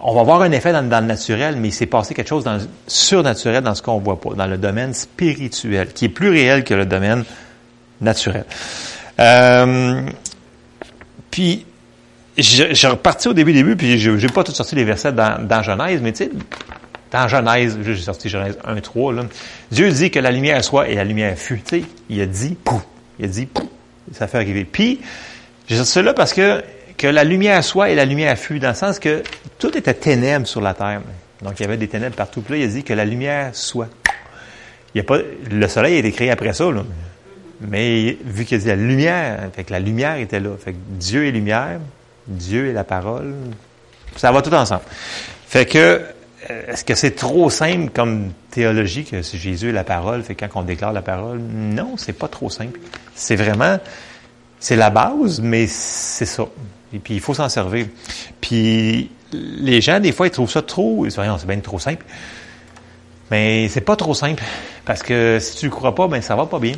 on 0.00 0.14
va 0.14 0.22
voir 0.22 0.42
un 0.42 0.52
effet 0.52 0.72
dans, 0.72 0.82
le 0.82 1.06
naturel, 1.06 1.56
mais 1.56 1.68
il 1.68 1.72
s'est 1.72 1.86
passé 1.86 2.14
quelque 2.14 2.28
chose 2.28 2.44
dans 2.44 2.54
le 2.54 2.60
surnaturel 2.86 3.62
dans 3.64 3.74
ce 3.74 3.82
qu'on 3.82 3.98
voit 3.98 4.20
pas, 4.20 4.34
dans 4.34 4.46
le 4.46 4.58
domaine 4.58 4.94
spirituel, 4.94 5.88
qui 5.92 6.04
est 6.04 6.10
plus 6.10 6.28
réel 6.28 6.62
que 6.62 6.74
le 6.74 6.86
domaine 6.86 7.24
naturel. 8.00 8.44
Euh, 9.18 10.02
puis, 11.30 11.66
j'ai 12.38 12.88
reparti 12.88 13.28
au 13.28 13.32
début, 13.32 13.52
début, 13.52 13.76
puis 13.76 13.98
j'ai 13.98 14.28
pas 14.28 14.44
tout 14.44 14.52
sorti 14.52 14.74
les 14.74 14.84
versets 14.84 15.12
dans, 15.12 15.46
dans 15.46 15.62
Genèse, 15.62 16.00
mais 16.02 16.12
tu 16.12 16.24
sais, 16.24 16.30
dans 17.10 17.28
Genèse, 17.28 17.78
j'ai 17.82 17.96
sorti 17.96 18.28
Genèse 18.28 18.58
1, 18.64 18.80
3, 18.80 19.12
là, 19.14 19.22
Dieu 19.70 19.90
dit 19.90 20.10
que 20.10 20.18
la 20.18 20.30
lumière 20.30 20.62
soit 20.62 20.88
et 20.88 20.94
la 20.94 21.04
lumière 21.04 21.36
fut. 21.38 21.60
Tu 21.66 21.80
sais, 21.80 21.86
il 22.10 22.20
a 22.20 22.26
dit, 22.26 22.56
pouf, 22.62 22.82
il 23.18 23.24
a 23.24 23.28
dit, 23.28 23.46
pouf, 23.46 23.66
ça 24.12 24.26
fait 24.26 24.38
arriver. 24.38 24.64
Puis, 24.64 25.00
j'ai 25.68 25.76
sorti 25.76 25.92
cela 25.92 26.14
parce 26.14 26.32
que, 26.32 26.62
que 26.96 27.06
la 27.06 27.24
lumière 27.24 27.62
soit 27.64 27.90
et 27.90 27.94
la 27.94 28.04
lumière 28.04 28.36
fut, 28.36 28.58
dans 28.58 28.68
le 28.68 28.74
sens 28.74 28.98
que 28.98 29.22
tout 29.58 29.76
était 29.76 29.94
ténèbres 29.94 30.46
sur 30.46 30.60
la 30.60 30.74
terre. 30.74 31.00
Donc, 31.42 31.58
il 31.58 31.62
y 31.62 31.66
avait 31.66 31.76
des 31.76 31.88
ténèbres 31.88 32.16
partout. 32.16 32.40
Puis 32.42 32.54
là, 32.54 32.60
il 32.60 32.64
a 32.64 32.72
dit 32.72 32.82
que 32.82 32.92
la 32.92 33.04
lumière 33.04 33.50
soit. 33.54 33.88
Il 34.94 34.98
y 34.98 35.00
a 35.00 35.04
pas, 35.04 35.18
le 35.50 35.68
soleil 35.68 35.96
a 35.96 35.98
été 35.98 36.12
créé 36.12 36.30
après 36.30 36.52
ça, 36.52 36.70
là. 36.70 36.82
Mais 37.60 38.18
vu 38.24 38.44
qu'il 38.44 38.56
a 38.56 38.60
dit 38.60 38.66
la 38.66 38.76
lumière, 38.76 39.48
fait 39.54 39.64
que 39.64 39.72
la 39.72 39.80
lumière 39.80 40.16
était 40.16 40.40
là. 40.40 40.50
Fait 40.62 40.72
que 40.72 40.78
Dieu 40.90 41.26
est 41.26 41.30
lumière, 41.30 41.78
Dieu 42.28 42.66
et 42.66 42.72
la 42.72 42.84
parole, 42.84 43.34
ça 44.16 44.32
va 44.32 44.42
tout 44.42 44.52
ensemble. 44.54 44.82
Fait 45.46 45.66
que, 45.66 46.02
euh, 46.50 46.72
est-ce 46.72 46.84
que 46.84 46.94
c'est 46.94 47.12
trop 47.12 47.50
simple 47.50 47.90
comme 47.92 48.32
théologie 48.50 49.04
que 49.04 49.22
c'est 49.22 49.38
Jésus 49.38 49.70
et 49.70 49.72
la 49.72 49.84
parole, 49.84 50.22
fait 50.22 50.34
quand 50.34 50.48
on 50.54 50.62
déclare 50.62 50.92
la 50.92 51.02
parole? 51.02 51.38
Non, 51.38 51.96
c'est 51.96 52.12
pas 52.12 52.28
trop 52.28 52.50
simple. 52.50 52.80
C'est 53.14 53.36
vraiment, 53.36 53.78
c'est 54.58 54.76
la 54.76 54.90
base, 54.90 55.40
mais 55.40 55.66
c'est 55.66 56.26
ça. 56.26 56.44
Et 56.92 56.98
puis, 56.98 57.14
il 57.14 57.20
faut 57.20 57.34
s'en 57.34 57.48
servir. 57.48 57.86
Puis, 58.40 59.10
les 59.32 59.80
gens, 59.80 60.00
des 60.00 60.12
fois, 60.12 60.26
ils 60.26 60.30
trouvent 60.30 60.50
ça 60.50 60.62
trop, 60.62 61.04
ils 61.04 61.08
disent, 61.08 61.20
c'est 61.38 61.46
bien 61.46 61.60
trop 61.60 61.78
simple. 61.78 62.04
Mais 63.30 63.68
c'est 63.68 63.80
pas 63.80 63.96
trop 63.96 64.14
simple. 64.14 64.42
Parce 64.84 65.02
que 65.02 65.38
si 65.40 65.56
tu 65.56 65.66
ne 65.66 65.70
crois 65.70 65.94
pas, 65.94 66.06
ben, 66.06 66.22
ça 66.22 66.36
va 66.36 66.46
pas 66.46 66.58
bien. 66.58 66.74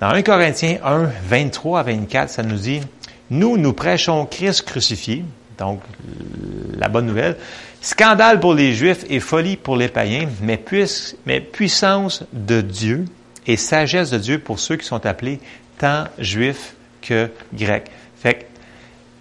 Dans 0.00 0.08
1 0.08 0.22
Corinthiens 0.22 0.78
1, 0.84 1.10
23 1.28 1.80
à 1.80 1.82
24, 1.82 2.30
ça 2.30 2.42
nous 2.42 2.56
dit, 2.56 2.80
nous, 3.30 3.56
nous 3.56 3.72
prêchons 3.72 4.26
Christ 4.26 4.62
crucifié, 4.62 5.24
donc 5.58 5.80
la 6.76 6.88
bonne 6.88 7.06
nouvelle. 7.06 7.36
Scandale 7.80 8.40
pour 8.40 8.54
les 8.54 8.74
Juifs 8.74 9.04
et 9.08 9.20
folie 9.20 9.56
pour 9.56 9.76
les 9.76 9.88
païens, 9.88 10.28
mais, 10.42 10.56
puissance 11.40 12.24
de 12.32 12.60
Dieu 12.60 13.04
et 13.46 13.56
sagesse 13.56 14.10
de 14.10 14.18
Dieu 14.18 14.38
pour 14.38 14.58
ceux 14.58 14.76
qui 14.76 14.86
sont 14.86 15.06
appelés 15.06 15.40
tant 15.78 16.04
juifs 16.18 16.74
que 17.00 17.30
grecs. 17.54 17.90
Fait 18.18 18.34
que 18.34 18.44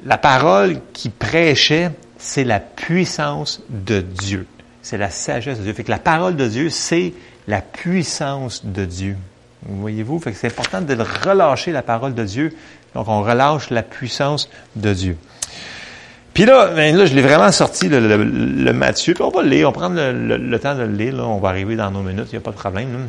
la 0.06 0.18
parole 0.18 0.80
qui 0.94 1.10
prêchait, 1.10 1.92
c'est 2.18 2.44
la 2.44 2.60
puissance 2.60 3.62
de 3.70 4.02
Dieu. 4.02 4.48
C'est 4.82 4.98
la 4.98 5.10
sagesse 5.10 5.60
de 5.60 5.64
Dieu. 5.64 5.74
Fait 5.74 5.84
que 5.84 5.92
la 5.92 6.00
parole 6.00 6.36
de 6.36 6.48
Dieu, 6.48 6.70
c'est 6.70 7.14
la 7.48 7.62
puissance 7.62 8.66
de 8.66 8.86
Dieu. 8.86 9.18
Voyez-vous? 9.68 10.20
Fait 10.20 10.32
que 10.32 10.38
c'est 10.38 10.48
important 10.48 10.82
de 10.82 10.96
relâcher 10.96 11.72
la 11.72 11.82
parole 11.82 12.14
de 12.14 12.24
Dieu 12.24 12.56
donc, 12.96 13.08
on 13.10 13.22
relâche 13.22 13.70
la 13.70 13.84
puissance 13.84 14.50
de 14.76 14.94
Dieu. 14.94 15.18
Puis 16.34 16.46
là, 16.46 16.70
ben 16.76 16.96
là, 16.96 17.06
je 17.06 17.14
l'ai 17.14 17.22
vraiment 17.22 17.52
sorti, 17.52 17.88
le, 17.88 18.00
le, 18.00 18.74
Matthieu, 18.74 19.14
puis 19.14 19.24
on 19.24 19.30
va 19.30 19.42
le 19.42 19.50
lire, 19.50 19.70
on 19.70 19.72
va 19.72 19.80
prendre 19.80 19.96
le, 19.96 20.60
temps 20.60 20.76
de 20.76 20.82
le 20.82 20.94
lire, 20.94 21.14
on 21.20 21.38
va 21.38 21.50
arriver 21.50 21.76
dans 21.76 21.92
nos 21.92 22.02
minutes, 22.02 22.28
il 22.32 22.36
n'y 22.36 22.38
a 22.38 22.42
pas 22.42 22.52
de 22.52 22.58
problème. 22.58 23.08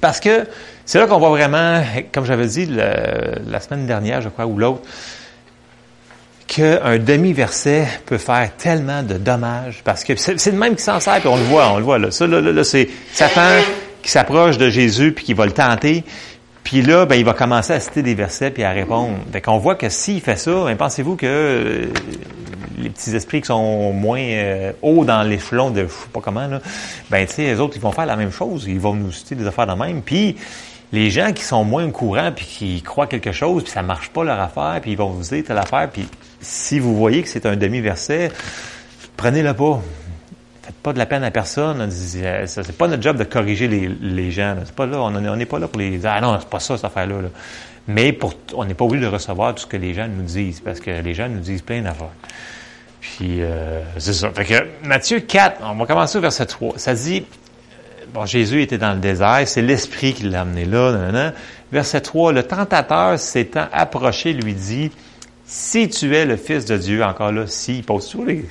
Parce 0.00 0.20
que 0.20 0.46
c'est 0.84 0.98
là 0.98 1.06
qu'on 1.06 1.18
voit 1.18 1.30
vraiment, 1.30 1.82
comme 2.12 2.24
j'avais 2.24 2.46
dit 2.46 2.66
la 2.66 3.60
semaine 3.60 3.86
dernière, 3.86 4.20
je 4.20 4.28
crois, 4.28 4.46
ou 4.46 4.58
l'autre, 4.58 4.82
qu'un 6.46 6.98
demi-verset 6.98 7.86
peut 8.06 8.18
faire 8.18 8.50
tellement 8.56 9.02
de 9.02 9.14
dommages, 9.14 9.80
parce 9.82 10.04
que 10.04 10.14
c'est 10.16 10.46
le 10.46 10.58
même 10.58 10.76
qui 10.76 10.82
s'en 10.82 11.00
sert, 11.00 11.18
puis 11.18 11.28
on 11.28 11.36
le 11.36 11.42
voit, 11.42 11.72
on 11.72 11.78
le 11.78 11.84
voit 11.84 11.98
là. 11.98 12.10
Ça, 12.10 12.26
là 12.26 12.64
c'est 12.64 12.88
Satan 13.12 13.60
qui 14.02 14.10
s'approche 14.10 14.56
de 14.56 14.70
Jésus, 14.70 15.10
puis 15.10 15.24
qui 15.24 15.34
va 15.34 15.46
le 15.46 15.52
tenter, 15.52 16.04
puis 16.66 16.82
là, 16.82 17.06
ben, 17.06 17.14
il 17.14 17.24
va 17.24 17.32
commencer 17.32 17.72
à 17.72 17.78
citer 17.78 18.02
des 18.02 18.16
versets 18.16 18.50
puis 18.50 18.64
à 18.64 18.72
répondre. 18.72 19.18
Fait 19.30 19.40
qu'on 19.40 19.58
voit 19.58 19.76
que 19.76 19.88
s'il 19.88 20.20
fait 20.20 20.34
ça, 20.34 20.64
ben, 20.64 20.76
pensez-vous 20.76 21.14
que 21.14 21.24
euh, 21.24 21.86
les 22.76 22.90
petits 22.90 23.14
esprits 23.14 23.40
qui 23.40 23.46
sont 23.46 23.92
moins 23.92 24.18
euh, 24.18 24.72
hauts 24.82 25.04
dans 25.04 25.22
l'échelon 25.22 25.70
de 25.70 25.82
je 25.82 25.86
sais 25.86 26.08
pas 26.12 26.20
comment, 26.20 26.48
là, 26.48 26.60
ben, 27.08 27.24
tu 27.24 27.34
sais, 27.34 27.42
les 27.44 27.60
autres, 27.60 27.76
ils 27.76 27.80
vont 27.80 27.92
faire 27.92 28.06
la 28.06 28.16
même 28.16 28.32
chose. 28.32 28.64
Ils 28.66 28.80
vont 28.80 28.94
nous 28.94 29.12
citer 29.12 29.36
des 29.36 29.46
affaires 29.46 29.68
de 29.68 29.74
même. 29.74 30.02
Puis 30.02 30.34
les 30.90 31.08
gens 31.08 31.32
qui 31.32 31.44
sont 31.44 31.62
moins 31.62 31.84
au 31.84 31.92
courant 31.92 32.32
puis 32.34 32.44
qui 32.44 32.82
croient 32.82 33.06
quelque 33.06 33.30
chose 33.30 33.62
puis 33.62 33.70
ça 33.70 33.82
marche 33.82 34.08
pas 34.08 34.24
leur 34.24 34.40
affaire 34.40 34.80
puis 34.82 34.90
ils 34.90 34.98
vont 34.98 35.10
vous 35.10 35.22
dire 35.22 35.44
telle 35.44 35.58
affaire 35.58 35.88
puis 35.88 36.08
si 36.40 36.80
vous 36.80 36.96
voyez 36.96 37.22
que 37.22 37.28
c'est 37.28 37.46
un 37.46 37.54
demi-verset, 37.54 38.32
prenez-le 39.16 39.54
pas. 39.54 39.80
Faites 40.66 40.74
pas 40.76 40.92
de 40.92 40.98
la 40.98 41.06
peine 41.06 41.24
à 41.24 41.30
personne. 41.30 41.90
C'est 41.90 42.76
pas 42.76 42.88
notre 42.88 43.02
job 43.02 43.16
de 43.16 43.24
corriger 43.24 43.68
les, 43.68 43.88
les 43.88 44.30
gens. 44.30 44.56
C'est 44.64 44.74
pas 44.74 44.86
là. 44.86 45.00
On 45.00 45.10
n'est 45.36 45.46
pas 45.46 45.58
là 45.58 45.68
pour 45.68 45.80
les 45.80 45.98
dire 45.98 46.10
Ah 46.12 46.20
non, 46.20 46.36
c'est 46.38 46.48
pas 46.48 46.60
ça, 46.60 46.76
cette 46.76 46.84
affaire-là. 46.84 47.16
Mais 47.88 48.12
pour, 48.12 48.34
on 48.54 48.64
n'est 48.64 48.74
pas 48.74 48.84
obligé 48.84 49.04
de 49.04 49.10
recevoir 49.10 49.54
tout 49.54 49.62
ce 49.62 49.66
que 49.66 49.76
les 49.76 49.94
gens 49.94 50.08
nous 50.08 50.24
disent, 50.24 50.60
parce 50.60 50.80
que 50.80 50.90
les 50.90 51.14
gens 51.14 51.28
nous 51.28 51.38
disent 51.38 51.62
plein 51.62 51.82
d'affaires. 51.82 52.10
Puis 53.00 53.40
euh, 53.40 53.80
c'est 53.98 54.12
ça. 54.12 54.30
Fait 54.30 54.44
que 54.44 54.86
Matthieu 54.86 55.20
4, 55.20 55.60
on 55.62 55.74
va 55.76 55.86
commencer 55.86 56.18
au 56.18 56.20
verset 56.20 56.46
3. 56.46 56.78
Ça 56.78 56.94
dit 56.94 57.24
Bon, 58.12 58.24
Jésus 58.24 58.62
était 58.62 58.78
dans 58.78 58.94
le 58.94 59.00
désert, 59.00 59.42
c'est 59.46 59.62
l'Esprit 59.62 60.14
qui 60.14 60.24
l'a 60.24 60.42
amené 60.42 60.64
là. 60.64 61.32
Verset 61.72 62.00
3, 62.00 62.32
le 62.32 62.42
tentateur 62.44 63.18
s'étant 63.18 63.66
approché 63.72 64.32
lui 64.32 64.54
dit, 64.54 64.90
si 65.44 65.88
tu 65.88 66.14
es 66.14 66.24
le 66.24 66.36
Fils 66.36 66.64
de 66.64 66.76
Dieu, 66.76 67.04
encore 67.04 67.32
là, 67.32 67.46
si, 67.46 67.78
il 67.78 67.84
pose 67.84 68.08
toujours 68.08 68.26
les, 68.26 68.44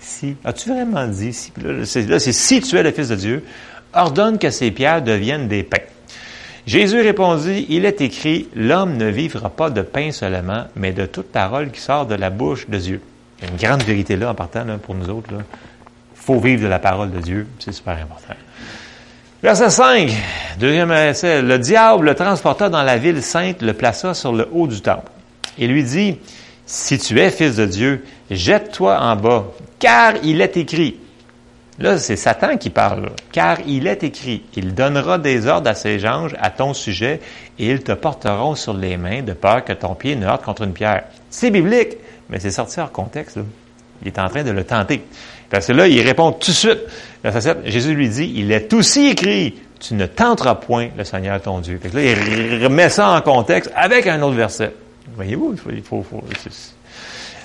si, 0.00 0.36
as-tu 0.44 0.70
vraiment 0.70 1.06
dit, 1.06 1.32
si, 1.32 1.52
là, 1.62 2.18
c'est 2.18 2.32
si 2.32 2.60
tu 2.60 2.76
es 2.76 2.82
le 2.82 2.92
Fils 2.92 3.08
de 3.08 3.16
Dieu, 3.16 3.44
ordonne 3.92 4.38
que 4.38 4.50
ces 4.50 4.70
pierres 4.70 5.02
deviennent 5.02 5.48
des 5.48 5.62
pains. 5.62 5.78
Jésus 6.66 7.00
répondit, 7.00 7.66
il 7.68 7.84
est 7.84 8.00
écrit, 8.00 8.48
l'homme 8.54 8.96
ne 8.96 9.06
vivra 9.06 9.50
pas 9.50 9.70
de 9.70 9.82
pain 9.82 10.12
seulement, 10.12 10.64
mais 10.76 10.92
de 10.92 11.06
toute 11.06 11.30
parole 11.30 11.70
qui 11.70 11.80
sort 11.80 12.06
de 12.06 12.14
la 12.14 12.30
bouche 12.30 12.68
de 12.68 12.78
Dieu. 12.78 13.00
Il 13.38 13.44
y 13.44 13.48
a 13.48 13.50
une 13.50 13.58
grande 13.58 13.82
vérité 13.82 14.16
là 14.16 14.30
en 14.30 14.34
partant 14.34 14.64
pour 14.78 14.94
nous 14.94 15.10
autres. 15.10 15.28
Il 15.32 15.42
faut 16.14 16.40
vivre 16.40 16.62
de 16.62 16.68
la 16.68 16.78
parole 16.78 17.10
de 17.10 17.20
Dieu, 17.20 17.46
c'est 17.58 17.72
super 17.72 17.94
important. 17.94 18.34
Verset 19.42 19.68
5, 19.68 20.10
deuxième 20.58 20.88
verset, 20.88 21.42
le 21.42 21.58
diable 21.58 22.06
le 22.06 22.14
transporta 22.14 22.70
dans 22.70 22.82
la 22.82 22.96
ville 22.96 23.22
sainte, 23.22 23.60
le 23.60 23.74
plaça 23.74 24.14
sur 24.14 24.32
le 24.32 24.48
haut 24.50 24.66
du 24.66 24.80
temple 24.80 25.10
et 25.58 25.66
lui 25.66 25.84
dit, 25.84 26.16
si 26.66 26.98
tu 26.98 27.20
es 27.20 27.30
fils 27.30 27.56
de 27.56 27.66
Dieu, 27.66 28.04
jette-toi 28.30 28.98
en 28.98 29.16
bas, 29.16 29.46
car 29.78 30.14
il 30.22 30.40
est 30.40 30.56
écrit. 30.56 30.96
Là, 31.78 31.98
c'est 31.98 32.16
Satan 32.16 32.56
qui 32.56 32.70
parle, 32.70 33.10
car 33.32 33.58
il 33.66 33.88
est 33.88 34.04
écrit, 34.04 34.44
il 34.54 34.74
donnera 34.74 35.18
des 35.18 35.48
ordres 35.48 35.68
à 35.68 35.74
ses 35.74 36.06
anges 36.06 36.36
à 36.40 36.50
ton 36.50 36.72
sujet, 36.72 37.20
et 37.58 37.68
ils 37.68 37.82
te 37.82 37.92
porteront 37.92 38.54
sur 38.54 38.74
les 38.74 38.96
mains 38.96 39.22
de 39.22 39.32
peur 39.32 39.64
que 39.64 39.72
ton 39.72 39.94
pied 39.94 40.14
ne 40.14 40.26
heurte 40.26 40.44
contre 40.44 40.62
une 40.62 40.72
pierre. 40.72 41.04
C'est 41.30 41.50
biblique, 41.50 41.96
mais 42.30 42.38
c'est 42.38 42.52
sorti 42.52 42.78
hors 42.78 42.92
contexte. 42.92 43.38
Il 44.02 44.08
est 44.08 44.18
en 44.18 44.28
train 44.28 44.44
de 44.44 44.50
le 44.50 44.64
tenter. 44.64 45.02
Parce 45.50 45.66
que 45.66 45.72
là, 45.72 45.88
il 45.88 46.00
répond 46.00 46.32
tout 46.32 46.50
de 46.50 46.56
suite. 46.56 46.80
Verset 47.22 47.40
7, 47.40 47.58
Jésus 47.66 47.94
lui 47.94 48.08
dit, 48.08 48.32
il 48.36 48.52
est 48.52 48.72
aussi 48.72 49.08
écrit, 49.08 49.54
tu 49.80 49.94
ne 49.94 50.06
tenteras 50.06 50.54
point 50.54 50.88
le 50.96 51.04
Seigneur 51.04 51.40
ton 51.42 51.58
Dieu. 51.58 51.80
il 51.82 52.64
remet 52.64 52.88
ça 52.88 53.10
en 53.10 53.20
contexte 53.20 53.70
avec 53.74 54.06
un 54.06 54.22
autre 54.22 54.36
verset. 54.36 54.72
Voyez-vous, 55.14 55.54
il 55.70 55.82
faut, 55.82 56.02
faut, 56.02 56.22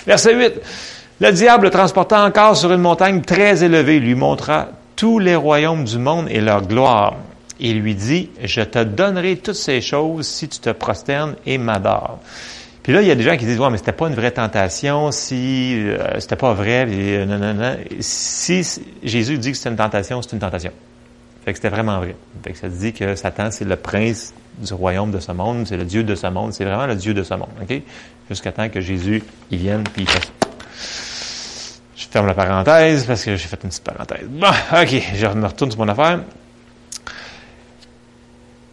Verset 0.06 0.34
8. 0.34 0.60
Le 1.20 1.32
diable 1.32 1.64
le 1.64 1.70
transporta 1.70 2.24
encore 2.24 2.56
sur 2.56 2.72
une 2.72 2.80
montagne 2.80 3.20
très 3.20 3.62
élevée, 3.62 4.00
lui 4.00 4.14
montra 4.14 4.68
tous 4.96 5.18
les 5.18 5.36
royaumes 5.36 5.84
du 5.84 5.98
monde 5.98 6.26
et 6.30 6.40
leur 6.40 6.66
gloire. 6.66 7.16
Et 7.60 7.74
lui 7.74 7.94
dit, 7.94 8.30
je 8.42 8.62
te 8.62 8.82
donnerai 8.82 9.36
toutes 9.36 9.54
ces 9.54 9.82
choses 9.82 10.26
si 10.26 10.48
tu 10.48 10.58
te 10.60 10.70
prosternes 10.70 11.36
et 11.44 11.58
m'adores. 11.58 12.18
Puis 12.82 12.94
là, 12.94 13.02
il 13.02 13.08
y 13.08 13.10
a 13.10 13.14
des 13.14 13.22
gens 13.22 13.36
qui 13.36 13.44
disent, 13.44 13.60
ouais, 13.60 13.68
mais 13.68 13.76
c'était 13.76 13.92
pas 13.92 14.08
une 14.08 14.14
vraie 14.14 14.30
tentation, 14.30 15.12
si 15.12 15.74
euh, 15.76 16.18
c'était 16.18 16.36
pas 16.36 16.54
vrai, 16.54 16.86
euh. 16.88 17.76
Si 18.00 18.80
Jésus 19.02 19.36
dit 19.36 19.52
que 19.52 19.58
c'est 19.58 19.68
une 19.68 19.76
tentation, 19.76 20.22
c'est 20.22 20.32
une 20.32 20.38
tentation. 20.38 20.72
Fait 21.44 21.52
que 21.52 21.58
c'était 21.58 21.70
vraiment 21.70 21.98
vrai. 21.98 22.14
Fait 22.42 22.52
que 22.52 22.58
ça 22.58 22.68
dit 22.68 22.92
que 22.92 23.14
Satan, 23.14 23.50
c'est 23.50 23.64
le 23.64 23.76
prince 23.76 24.34
du 24.58 24.74
royaume 24.74 25.10
de 25.10 25.20
ce 25.20 25.32
monde, 25.32 25.66
c'est 25.66 25.76
le 25.76 25.84
Dieu 25.84 26.04
de 26.04 26.14
ce 26.14 26.26
monde, 26.26 26.52
c'est 26.52 26.64
vraiment 26.64 26.86
le 26.86 26.96
Dieu 26.96 27.14
de 27.14 27.22
ce 27.22 27.34
monde, 27.34 27.48
OK? 27.62 27.82
Jusqu'à 28.28 28.52
temps 28.52 28.68
que 28.68 28.80
Jésus, 28.80 29.22
il 29.50 29.58
vienne, 29.58 29.84
puis 29.84 30.02
il 30.02 30.08
fasse... 30.08 30.32
Je 31.96 32.06
ferme 32.06 32.26
la 32.26 32.34
parenthèse, 32.34 33.04
parce 33.04 33.24
que 33.24 33.36
j'ai 33.36 33.48
fait 33.48 33.58
une 33.62 33.70
petite 33.70 33.84
parenthèse. 33.84 34.26
Bon, 34.28 34.48
OK, 34.48 35.02
je 35.14 35.26
me 35.26 35.46
retourne 35.46 35.70
sur 35.70 35.80
mon 35.80 35.88
affaire. 35.88 36.20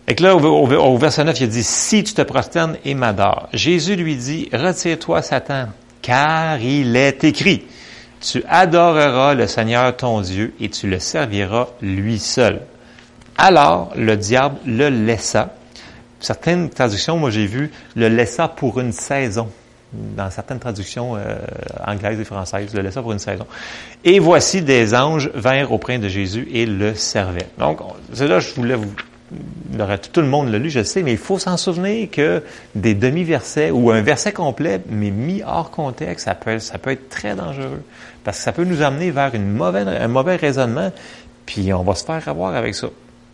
Et 0.07 0.15
que 0.15 0.24
là, 0.24 0.36
au, 0.36 0.97
verset 0.97 1.24
9, 1.25 1.39
il 1.41 1.50
dit, 1.50 1.63
si 1.63 2.03
tu 2.03 2.13
te 2.13 2.21
prosternes 2.21 2.77
et 2.86 2.93
m'adores. 2.93 3.50
Jésus 3.53 3.95
lui 3.95 4.15
dit, 4.15 4.50
retire-toi, 4.53 5.21
Satan, 5.21 5.67
car 6.01 6.62
il 6.62 6.95
est 6.95 7.24
écrit, 7.25 7.65
tu 8.21 8.43
adoreras 8.47 9.33
le 9.33 9.47
Seigneur 9.47 9.95
ton 9.95 10.21
Dieu 10.21 10.53
et 10.59 10.69
tu 10.69 10.88
le 10.88 11.00
serviras 11.00 11.67
lui 11.81 12.19
seul. 12.19 12.62
Alors 13.38 13.91
le 13.95 14.17
diable 14.17 14.57
le 14.65 14.89
laissa. 14.89 15.53
Certaines 16.19 16.69
traductions, 16.69 17.17
moi 17.17 17.29
j'ai 17.29 17.45
vu, 17.45 17.71
le 17.95 18.09
laissa 18.09 18.47
pour 18.47 18.79
une 18.79 18.91
saison. 18.91 19.50
Dans 19.93 20.29
certaines 20.29 20.59
traductions 20.59 21.15
euh, 21.15 21.38
anglaises 21.86 22.19
et 22.19 22.25
françaises, 22.25 22.74
le 22.74 22.81
laissa 22.81 23.01
pour 23.01 23.13
une 23.13 23.19
saison. 23.19 23.45
Et 24.03 24.19
voici 24.19 24.62
des 24.62 24.93
anges 24.93 25.29
vinrent 25.33 25.71
auprès 25.71 25.97
de 25.97 26.09
Jésus 26.09 26.47
et 26.51 26.65
le 26.65 26.93
servaient. 26.95 27.47
Donc, 27.57 27.79
c'est 28.12 28.27
là 28.27 28.39
je 28.39 28.53
voulais 28.55 28.75
vous 28.75 28.91
tout 30.13 30.22
le 30.22 30.27
monde 30.27 30.50
l'a 30.50 30.57
lu, 30.57 30.69
je 30.69 30.84
sais, 30.84 31.03
mais 31.03 31.12
il 31.12 31.17
faut 31.17 31.38
s'en 31.38 31.57
souvenir 31.57 32.10
que 32.10 32.41
des 32.75 32.93
demi-versets 32.93 33.72
ou 33.72 33.91
un 33.91 34.01
verset 34.01 34.31
complet, 34.31 34.81
mais 34.89 35.12
mis 35.12 35.43
hors 35.43 35.69
contexte, 35.69 36.25
ça 36.25 36.36
peut, 36.36 36.60
ça 36.60 36.77
peut 36.77 36.91
être 36.91 37.10
très 37.10 37.36
dangereux. 37.36 37.84
Parce 38.24 38.38
que 38.38 38.43
ça 38.43 38.51
peut 38.51 38.63
nous 38.63 38.81
amener 38.81 39.12
vers 39.12 39.36
une 39.36 39.51
mauvaise, 39.51 39.88
un 39.88 40.07
mauvais 40.07 40.38
raisonnement, 40.38 40.91
puis 41.46 41.74
on 41.74 41.84
va 41.84 41.96
se 41.96 42.05
faire 42.05 42.27
avoir 42.27 42.55
avec 42.55 42.75
ça. 42.75 42.88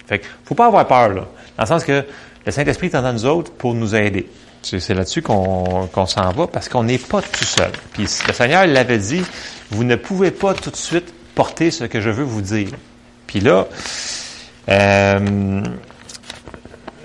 Fait 0.08 0.20
que, 0.20 0.26
faut 0.46 0.56
pas 0.56 0.68
avoir 0.68 0.88
peur, 0.88 1.10
là. 1.10 1.28
Dans 1.58 1.64
le 1.64 1.68
sens 1.68 1.84
que 1.84 2.04
le 2.46 2.52
Saint-Esprit 2.52 2.88
est 2.88 2.96
en 2.96 3.14
nous 3.14 3.26
autres 3.26 3.52
pour 3.52 3.74
nous 3.74 3.96
aider. 3.96 4.28
C'est 4.64 4.94
là-dessus 4.94 5.22
qu'on 5.22 5.90
s'en 6.08 6.32
va, 6.32 6.48
parce 6.48 6.70
qu'on 6.70 6.84
n'est 6.84 6.98
pas 6.98 7.22
tout 7.22 7.44
seul. 7.44 7.72
Puis 7.92 8.04
le 8.28 8.34
Seigneur 8.34 8.66
l'avait 8.66 8.98
dit, 8.98 9.22
vous 9.72 9.84
ne 9.84 9.96
pouvez 9.96 10.32
pas 10.32 10.54
tout 10.54 10.72
de 10.72 10.76
suite 10.76 11.14
porter 11.36 11.70
ce 11.70 11.84
que 11.84 12.02
je 12.02 12.10
veux 12.10 12.24
vous 12.24 12.42
dire. 12.42 12.70
Puis 13.28 13.40
là, 13.42 13.68
euh, 14.70 15.64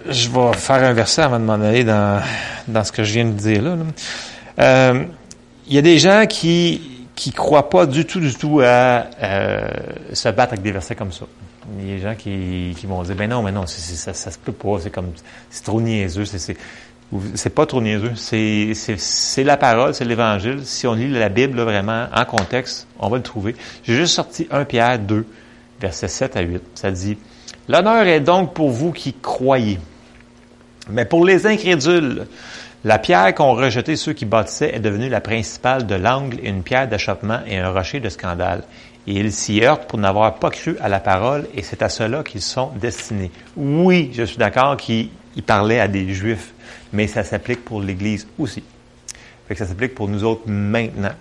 je 0.08 0.28
vais 0.28 0.52
faire 0.56 0.82
un 0.82 0.92
verset 0.92 1.22
avant 1.22 1.38
de 1.38 1.44
m'en 1.44 1.54
aller 1.54 1.84
dans, 1.84 2.22
dans 2.68 2.84
ce 2.84 2.92
que 2.92 3.04
je 3.04 3.12
viens 3.12 3.24
de 3.24 3.32
dire 3.32 3.62
là. 3.62 3.76
Euh, 4.60 5.04
il 5.66 5.74
y 5.74 5.78
a 5.78 5.82
des 5.82 5.98
gens 5.98 6.24
qui 6.26 6.98
qui 7.18 7.32
croient 7.32 7.68
pas 7.68 7.84
du 7.84 8.04
tout, 8.04 8.20
du 8.20 8.32
tout 8.32 8.60
à 8.60 9.06
euh, 9.20 9.68
se 10.12 10.28
battre 10.28 10.52
avec 10.52 10.62
des 10.62 10.70
versets 10.70 10.94
comme 10.94 11.10
ça. 11.10 11.26
Il 11.76 11.88
y 11.88 11.92
a 11.92 11.96
des 11.96 12.00
gens 12.00 12.14
qui, 12.14 12.76
qui 12.78 12.86
vont 12.86 13.02
dire, 13.02 13.16
ben 13.16 13.28
non, 13.28 13.42
mais 13.42 13.50
non, 13.50 13.66
ça, 13.66 14.14
ça 14.14 14.30
se 14.30 14.38
peut 14.38 14.52
pas, 14.52 14.78
c'est 14.80 14.90
comme, 14.90 15.10
c'est 15.50 15.64
trop 15.64 15.80
niaiseux, 15.80 16.24
c'est, 16.26 17.50
pas 17.50 17.66
trop 17.66 17.82
niaiseux, 17.82 18.12
c'est, 18.14 19.42
la 19.42 19.56
parole, 19.56 19.94
c'est 19.94 20.04
l'évangile. 20.04 20.60
Si 20.64 20.86
on 20.86 20.94
lit 20.94 21.10
la 21.10 21.28
Bible 21.28 21.60
vraiment 21.60 22.06
en 22.14 22.24
contexte, 22.24 22.86
on 23.00 23.08
va 23.08 23.16
le 23.16 23.24
trouver. 23.24 23.56
J'ai 23.82 23.96
juste 23.96 24.14
sorti 24.14 24.46
1 24.52 24.64
Pierre 24.64 25.00
2, 25.00 25.26
versets 25.80 26.06
7 26.06 26.36
à 26.36 26.42
8. 26.42 26.62
Ça 26.76 26.92
dit, 26.92 27.18
L'honneur 27.68 28.06
est 28.06 28.20
donc 28.20 28.54
pour 28.54 28.70
vous 28.70 28.92
qui 28.92 29.12
croyez. 29.12 29.78
Mais 30.88 31.04
pour 31.04 31.24
les 31.24 31.46
incrédules, 31.46 32.26
la 32.84 32.98
pierre 32.98 33.34
qu'ont 33.34 33.54
rejetée 33.54 33.96
ceux 33.96 34.14
qui 34.14 34.24
bâtissaient 34.24 34.74
est 34.74 34.80
devenue 34.80 35.10
la 35.10 35.20
principale 35.20 35.86
de 35.86 35.94
l'angle, 35.94 36.38
une 36.42 36.62
pierre 36.62 36.88
d'achoppement 36.88 37.40
et 37.46 37.58
un 37.58 37.70
rocher 37.70 38.00
de 38.00 38.08
scandale. 38.08 38.62
Et 39.06 39.12
ils 39.14 39.32
s'y 39.32 39.62
heurtent 39.62 39.86
pour 39.86 39.98
n'avoir 39.98 40.34
pas 40.36 40.50
cru 40.50 40.76
à 40.80 40.88
la 40.88 41.00
parole, 41.00 41.46
et 41.54 41.62
c'est 41.62 41.82
à 41.82 41.88
cela 41.88 42.22
qu'ils 42.22 42.42
sont 42.42 42.70
destinés. 42.76 43.30
Oui, 43.56 44.12
je 44.14 44.22
suis 44.22 44.38
d'accord 44.38 44.76
qu'il 44.76 45.10
parlait 45.46 45.80
à 45.80 45.88
des 45.88 46.12
Juifs, 46.14 46.52
mais 46.92 47.06
ça 47.06 47.24
s'applique 47.24 47.64
pour 47.64 47.82
l'Église 47.82 48.26
aussi. 48.38 48.62
Que 49.48 49.54
ça 49.54 49.66
s'applique 49.66 49.94
pour 49.94 50.08
nous 50.08 50.24
autres 50.24 50.42
maintenant. 50.46 51.12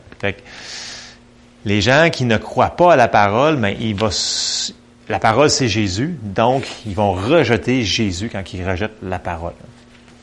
Les 1.66 1.82
gens 1.82 2.10
qui 2.12 2.25
ne 2.25 2.38
croient 2.38 2.75
pas 2.75 2.94
à 2.94 2.96
la 2.96 3.08
parole, 3.08 3.58
mais 3.58 3.77
il 3.80 3.96
va, 3.96 4.10
la 5.09 5.19
parole, 5.19 5.49
c'est 5.49 5.69
Jésus, 5.69 6.17
donc 6.21 6.67
ils 6.85 6.93
vont 6.93 7.13
rejeter 7.13 7.83
Jésus 7.83 8.29
quand 8.29 8.53
ils 8.53 8.67
rejettent 8.67 9.01
la 9.01 9.19
parole. 9.19 9.53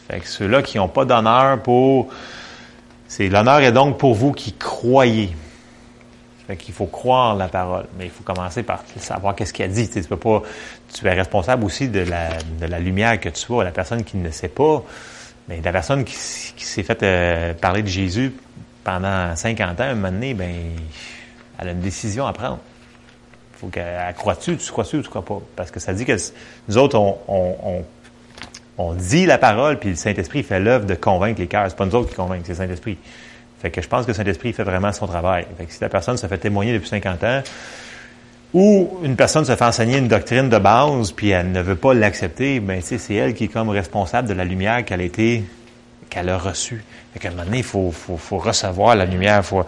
Fait 0.08 0.20
que 0.20 0.28
ceux-là 0.28 0.62
qui 0.62 0.76
n'ont 0.76 0.88
pas 0.88 1.04
d'honneur 1.04 1.62
pour... 1.62 2.08
C'est 3.08 3.28
l'honneur 3.28 3.60
est 3.60 3.72
donc 3.72 3.96
pour 3.96 4.14
vous 4.14 4.32
qui 4.32 4.52
croyez. 4.52 5.30
Fait 6.46 6.56
qu'il 6.56 6.74
faut 6.74 6.86
croire 6.86 7.34
la 7.34 7.48
parole, 7.48 7.86
mais 7.96 8.04
il 8.04 8.10
faut 8.10 8.24
commencer 8.24 8.62
par 8.62 8.82
savoir 8.98 9.34
qu'est-ce 9.34 9.54
qu'il 9.54 9.64
a 9.64 9.68
dit. 9.68 9.88
Tu, 9.88 11.06
es 11.06 11.12
responsable 11.12 11.64
aussi 11.64 11.88
de 11.88 12.00
la, 12.00 12.78
lumière 12.78 13.18
que 13.18 13.30
tu 13.30 13.46
vois. 13.46 13.64
La 13.64 13.70
personne 13.70 14.04
qui 14.04 14.18
ne 14.18 14.30
sait 14.30 14.48
pas, 14.48 14.82
mais 15.48 15.62
la 15.64 15.72
personne 15.72 16.04
qui, 16.04 16.14
s'est 16.14 16.82
fait 16.82 17.02
euh, 17.02 17.54
parler 17.54 17.82
de 17.82 17.88
Jésus 17.88 18.34
pendant 18.82 19.34
50 19.34 19.80
ans, 19.80 19.84
un 19.84 19.94
moment 19.94 20.10
donné, 20.10 20.34
ben, 20.34 20.54
elle 21.58 21.68
a 21.68 21.70
une 21.70 21.80
décision 21.80 22.26
à 22.26 22.34
prendre 22.34 22.58
faut 23.64 23.71
qu'elle 23.71 24.14
croit-tu, 24.14 24.56
tu 24.56 24.71
crois-tu 24.71 24.97
ou 24.97 25.02
tu 25.02 25.09
crois 25.09 25.25
pas? 25.25 25.40
Parce 25.56 25.71
que 25.71 25.80
ça 25.80 25.92
dit 25.92 26.04
que 26.04 26.16
nous 26.68 26.78
autres, 26.78 26.99
on, 26.99 27.85
on, 28.76 28.94
dit 28.94 29.26
la 29.26 29.38
parole, 29.38 29.78
puis 29.78 29.90
le 29.90 29.97
Saint-Esprit 29.97 30.42
fait 30.42 30.61
l'œuvre 30.61 30.85
de 30.85 30.94
convaincre 30.94 31.40
les 31.40 31.47
cœurs. 31.47 31.66
C'est 31.68 31.76
pas 31.76 31.87
nous 31.87 31.94
autres 31.94 32.11
qui 32.11 32.16
convainquent, 32.16 32.42
c'est 32.44 32.52
le 32.52 32.59
Saint-Esprit. 32.59 32.99
Fait 33.61 33.71
que 33.71 33.80
je 33.80 33.88
pense 33.88 34.04
que 34.04 34.11
le 34.11 34.14
Saint-Esprit 34.14 34.52
fait 34.52 34.64
vraiment 34.64 34.92
son 34.92 35.06
travail. 35.06 35.47
Fait 35.56 35.64
que 35.64 35.73
si 35.73 35.80
la 35.80 35.88
personne 35.88 36.16
se 36.16 36.26
fait 36.26 36.38
témoigner 36.38 36.75
depuis 36.75 36.88
50 36.88 37.25
ans, 37.25 37.42
ou 38.52 38.99
une 39.02 39.16
personne 39.16 39.44
se 39.44 39.56
fait 39.56 39.64
enseigner 39.64 39.99
une 39.99 40.09
doctrine 40.09 40.49
de 40.49 40.59
base, 40.59 41.12
puis 41.12 41.30
elle 41.30 41.50
ne 41.50 41.62
veut 41.62 41.76
pas 41.76 41.94
l'accepter, 41.94 42.61
ben 42.61 42.80
c'est 42.83 43.14
elle 43.14 43.35
qui 43.35 43.44
est 43.44 43.49
comme 43.49 43.71
responsable 43.71 44.28
de 44.28 44.35
la 44.35 44.44
lumière 44.44 44.85
qu'elle 44.85 45.00
a 45.00 45.04
été, 45.04 45.44
qu'elle 46.11 46.28
a 46.28 46.37
reçue. 46.37 46.85
Fait 47.12 47.21
qu'à 47.21 47.28
un 47.28 47.30
moment 47.33 47.44
donné, 47.44 47.59
il 47.59 47.64
faut, 47.64 47.90
faut, 47.90 48.16
faut 48.16 48.38
recevoir 48.38 48.94
la 48.94 49.06
lumière. 49.06 49.44
Faut, 49.44 49.64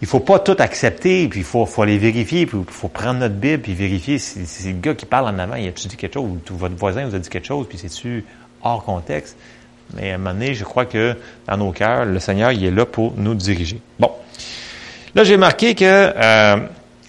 il 0.00 0.06
faut 0.06 0.20
pas 0.20 0.38
tout 0.38 0.56
accepter, 0.58 1.28
puis 1.28 1.40
il 1.40 1.44
faut, 1.44 1.66
faut 1.66 1.82
aller 1.82 1.98
vérifier, 1.98 2.46
puis 2.46 2.58
il 2.58 2.72
faut 2.72 2.88
prendre 2.88 3.20
notre 3.20 3.34
Bible, 3.34 3.62
puis 3.62 3.74
vérifier 3.74 4.18
si, 4.18 4.46
c'est 4.46 4.72
le 4.72 4.78
gars 4.78 4.94
qui 4.94 5.06
parle 5.06 5.28
en 5.28 5.38
avant, 5.38 5.54
il 5.56 5.68
a-tu 5.68 5.88
dit 5.88 5.96
quelque 5.96 6.14
chose, 6.14 6.30
ou 6.50 6.56
votre 6.56 6.76
voisin 6.76 7.06
vous 7.06 7.14
a 7.14 7.18
dit 7.18 7.28
quelque 7.28 7.46
chose, 7.46 7.66
puis 7.68 7.78
c'est-tu 7.78 8.24
hors 8.62 8.84
contexte. 8.84 9.36
Mais 9.94 10.12
à 10.12 10.14
un 10.14 10.18
moment 10.18 10.32
donné, 10.32 10.54
je 10.54 10.64
crois 10.64 10.86
que 10.86 11.16
dans 11.46 11.56
nos 11.56 11.72
cœurs, 11.72 12.04
le 12.06 12.18
Seigneur, 12.18 12.52
il 12.52 12.64
est 12.64 12.70
là 12.70 12.86
pour 12.86 13.12
nous 13.16 13.34
diriger. 13.34 13.80
Bon. 13.98 14.10
Là, 15.14 15.22
j'ai 15.24 15.36
marqué 15.36 15.74
que 15.74 15.84
euh, 15.84 16.56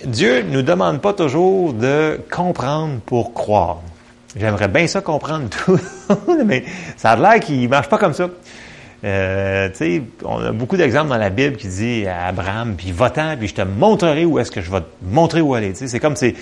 Dieu 0.05 0.43
ne 0.43 0.51
nous 0.51 0.61
demande 0.61 1.01
pas 1.01 1.13
toujours 1.13 1.73
de 1.73 2.19
comprendre 2.29 2.99
pour 3.05 3.33
croire. 3.33 3.81
J'aimerais 4.35 4.67
bien 4.67 4.85
ça 4.85 5.01
comprendre 5.01 5.49
tout, 5.65 5.79
mais 6.45 6.65
ça 6.97 7.11
a 7.11 7.15
l'air 7.15 7.39
qu'il 7.39 7.67
marche 7.69 7.87
pas 7.87 7.97
comme 7.97 8.13
ça. 8.13 8.29
Euh, 9.05 9.69
on 10.23 10.43
a 10.43 10.51
beaucoup 10.51 10.77
d'exemples 10.77 11.09
dans 11.09 11.17
la 11.17 11.29
Bible 11.29 11.57
qui 11.57 11.67
dit 11.67 12.07
à 12.07 12.25
Abraham, 12.27 12.75
puis 12.75 12.91
va-t'en, 12.91 13.37
puis 13.37 13.47
je 13.47 13.53
te 13.53 13.61
montrerai 13.61 14.25
où 14.25 14.39
est-ce 14.39 14.51
que 14.51 14.61
je 14.61 14.71
vais 14.71 14.81
te 14.81 14.85
montrer 15.03 15.41
où 15.41 15.53
aller. 15.53 15.73
C'est 15.75 15.99
comme 15.99 16.15
c'est 16.15 16.33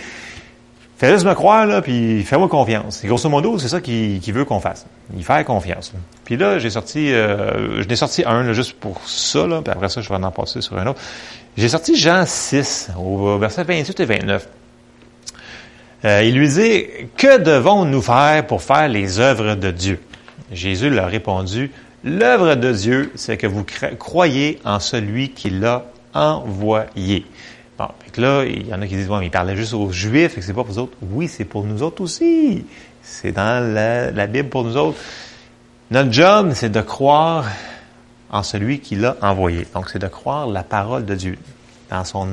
Fais 1.03 1.11
juste 1.11 1.25
me 1.25 1.33
croire, 1.33 1.65
là, 1.65 1.81
puis 1.81 2.23
fais-moi 2.23 2.47
confiance. 2.47 3.03
Et 3.03 3.07
grosso 3.07 3.27
modo, 3.27 3.57
c'est 3.57 3.67
ça 3.67 3.81
qu'il 3.81 4.21
veut 4.33 4.45
qu'on 4.45 4.61
fasse. 4.61 4.85
Il 5.17 5.25
fait 5.25 5.43
confiance. 5.43 5.91
Puis 6.23 6.37
là, 6.37 6.59
j'ai 6.59 6.69
sorti, 6.69 7.11
euh, 7.11 7.81
je 7.81 7.87
n'ai 7.89 7.97
sorti 7.97 8.23
un, 8.25 8.53
juste 8.53 8.79
pour 8.79 9.01
ça, 9.05 9.45
là, 9.45 9.61
puis 9.61 9.73
après 9.73 9.89
ça, 9.89 9.99
je 9.99 10.07
vais 10.07 10.15
en 10.15 10.31
passer 10.31 10.61
sur 10.61 10.77
un 10.77 10.87
autre. 10.87 11.01
J'ai 11.57 11.67
sorti 11.67 11.97
Jean 11.97 12.25
6, 12.25 12.91
au 12.97 13.37
verset 13.37 13.65
28 13.65 13.99
et 13.99 14.05
29. 14.05 14.47
Euh, 16.05 16.23
il 16.23 16.35
lui 16.35 16.47
dit, 16.47 16.85
que 17.17 17.37
devons-nous 17.37 18.01
faire 18.01 18.47
pour 18.47 18.61
faire 18.61 18.87
les 18.87 19.19
œuvres 19.19 19.55
de 19.55 19.71
Dieu? 19.71 19.99
Jésus 20.53 20.89
leur 20.89 21.05
a 21.05 21.07
répondu, 21.07 21.71
l'œuvre 22.03 22.55
de 22.55 22.71
Dieu, 22.71 23.11
c'est 23.15 23.37
que 23.37 23.47
vous 23.47 23.65
croyez 23.97 24.59
en 24.65 24.79
celui 24.79 25.29
qui 25.29 25.49
l'a 25.49 25.85
envoyé. 26.13 27.25
Bon, 27.77 27.87
là, 28.17 28.43
il 28.45 28.67
y 28.67 28.73
en 28.73 28.81
a 28.81 28.87
qui 28.87 28.95
disent, 28.95 29.07
bon, 29.07 29.19
mais 29.19 29.27
il 29.27 29.31
parlait 29.31 29.55
juste 29.55 29.73
aux 29.73 29.91
Juifs 29.91 30.33
et 30.33 30.39
que 30.39 30.45
c'est 30.45 30.53
pas 30.53 30.63
pour 30.63 30.73
nous 30.73 30.79
autres. 30.79 30.97
Oui, 31.01 31.27
c'est 31.27 31.45
pour 31.45 31.63
nous 31.63 31.81
autres 31.81 32.01
aussi. 32.01 32.65
C'est 33.01 33.31
dans 33.31 33.73
la, 33.73 34.11
la, 34.11 34.27
Bible 34.27 34.49
pour 34.49 34.63
nous 34.63 34.77
autres. 34.77 34.99
Notre 35.91 36.11
job, 36.11 36.51
c'est 36.53 36.71
de 36.71 36.81
croire 36.81 37.45
en 38.29 38.43
celui 38.43 38.79
qui 38.79 38.95
l'a 38.95 39.17
envoyé. 39.21 39.67
Donc, 39.73 39.89
c'est 39.89 39.99
de 39.99 40.07
croire 40.07 40.47
la 40.47 40.63
parole 40.63 41.05
de 41.05 41.15
Dieu 41.15 41.37
dans 41.89 42.03
son 42.03 42.27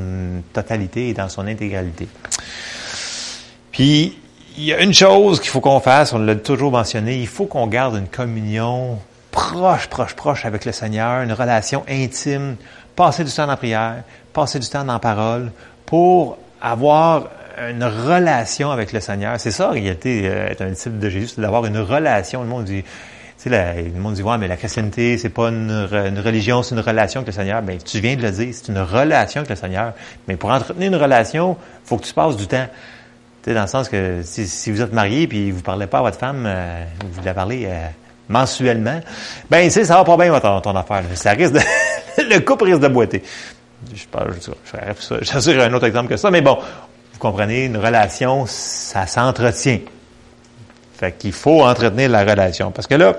totalité 0.53 1.09
et 1.09 1.15
dans 1.15 1.29
son 1.29 1.47
intégralité. 1.47 2.09
Puis, 3.73 4.19
il 4.57 4.65
y 4.65 4.73
a 4.73 4.83
une 4.83 4.95
chose 4.95 5.41
qu'il 5.41 5.50
faut 5.50 5.61
qu'on 5.61 5.81
fasse, 5.81 6.12
on 6.12 6.19
l'a 6.19 6.37
toujours 6.37 6.73
mentionné, 6.73 7.21
il 7.21 7.27
faut 7.27 7.47
qu'on 7.47 7.67
garde 7.67 7.97
une 7.97 8.09
communion 8.09 8.99
proche, 9.30 9.88
proche, 9.88 10.14
proche 10.14 10.44
avec 10.44 10.64
le 10.64 10.72
Seigneur, 10.72 11.22
une 11.22 11.32
relation 11.32 11.84
intime, 11.88 12.56
passer 12.96 13.25
du 13.25 13.32
temps 13.32 13.49
en 13.49 13.56
prière, 13.56 14.02
passer 14.32 14.58
du 14.58 14.68
temps 14.68 14.84
la 14.84 14.99
parole 14.99 15.52
pour 15.87 16.38
avoir 16.60 17.28
une 17.68 17.84
relation 17.84 18.70
avec 18.70 18.92
le 18.92 19.00
Seigneur. 19.00 19.38
C'est 19.38 19.50
ça, 19.50 19.68
en 19.68 19.72
réalité, 19.72 20.22
euh, 20.25 20.49
être 20.49 20.62
un 20.62 20.70
disciple 20.70 20.99
de 20.99 21.08
Jésus, 21.08 21.28
c'est 21.34 21.40
d'avoir 21.40 21.66
une 21.66 21.78
relation. 21.78 22.42
Le 22.42 22.49
monde 22.49 22.64
dit, 22.64 22.82
tu 22.82 23.50
sais, 23.50 23.82
le 23.94 24.00
monde 24.00 24.14
dit, 24.14 24.22
ouais, 24.22 24.38
mais 24.38 24.49
la 24.49 24.56
chrétienté, 24.56 25.18
c'est 25.18 25.30
pas 25.30 25.49
une, 25.49 25.87
religion, 26.25 26.62
c'est 26.62 26.75
une 26.75 26.80
relation 26.80 27.20
avec 27.20 27.28
le 27.28 27.32
Seigneur. 27.32 27.62
Ben, 27.62 27.78
tu 27.78 28.00
viens 28.00 28.16
de 28.16 28.22
le 28.22 28.30
dire, 28.30 28.49
c'est 28.52 28.68
une 28.68 28.78
relation 28.78 29.40
avec 29.40 29.50
le 29.50 29.56
Seigneur. 29.56 29.92
Mais 30.28 30.37
pour 30.37 30.50
entretenir 30.50 30.88
une 30.88 30.96
relation, 30.96 31.56
faut 31.84 31.96
que 31.96 32.04
tu 32.04 32.14
passes 32.14 32.37
du 32.37 32.46
temps. 32.46 32.66
Tu 33.42 33.50
sais, 33.50 33.54
dans 33.54 33.62
le 33.62 33.66
sens 33.66 33.88
que 33.88 34.20
si, 34.22 34.70
vous 34.70 34.82
êtes 34.82 34.92
marié 34.92 35.26
puis 35.26 35.50
vous 35.50 35.62
parlez 35.62 35.87
pas 35.87 35.99
à 35.99 36.02
votre 36.02 36.18
femme, 36.18 36.44
euh, 36.46 36.84
vous 37.12 37.25
la 37.25 37.32
parlez 37.32 37.64
euh, 37.66 37.87
mensuellement, 38.30 39.00
ben, 39.50 39.64
tu 39.64 39.70
sais, 39.70 39.84
ça 39.84 39.96
va 39.96 40.04
pas 40.04 40.16
bien 40.16 40.38
ton, 40.40 40.60
ton 40.60 40.76
affaire. 40.76 41.02
Ça 41.14 41.32
risque 41.32 41.52
de, 41.52 41.60
le 42.18 42.38
couple 42.40 42.64
risque 42.64 42.80
de 42.80 42.88
boiter. 42.88 43.22
Je 43.94 44.04
parle, 44.06 44.34
je, 44.34 45.14
je, 45.22 45.60
un 45.60 45.72
autre 45.72 45.87
exemple 45.87 46.08
que 46.08 46.16
ça, 46.16 46.30
mais 46.30 46.40
bon, 46.40 46.58
vous 47.12 47.18
comprenez, 47.18 47.64
une 47.66 47.76
relation, 47.76 48.44
ça 48.46 49.06
s'entretient. 49.06 49.80
Fait 50.99 51.12
qu'il 51.12 51.32
faut 51.32 51.62
entretenir 51.62 52.08
la 52.10 52.25
relation. 52.25 52.71
Parce 52.71 52.86
que 52.86 52.95
là, 52.95 53.16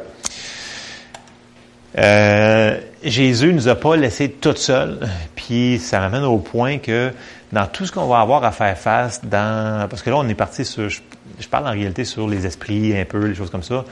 euh, 1.97 2.80
Jésus 3.04 3.54
nous 3.54 3.67
a 3.67 3.76
pas 3.76 3.95
laissé 3.97 4.30
tout 4.30 4.56
seul, 4.56 5.00
puis 5.36 5.80
ça 5.80 6.00
m'amène 6.00 6.24
au 6.24 6.38
point 6.38 6.78
que 6.78 7.12
dans 7.52 7.65
tout 7.65 7.86
ce 7.86 7.91
qu'on 7.91 8.08
va 8.08 8.19
avoir 8.19 8.43
à 8.43 8.52
faire 8.52 8.78
face, 8.78 9.26
dans 9.26 9.89
parce 9.89 10.02
que 10.02 10.10
là 10.10 10.17
on 10.17 10.28
est 10.30 10.36
parti 10.36 10.63
sur, 10.63 10.88
je, 10.89 11.02
parle 11.50 11.67
en 11.67 11.71
réalité 11.71 12.06
sur 12.06 12.30
les 12.30 12.45
esprits 12.45 12.97
un 12.97 13.04
peu, 13.04 13.26
les 13.26 13.36
choses 13.36 13.50
comme 13.50 13.63
ça. 13.63 13.84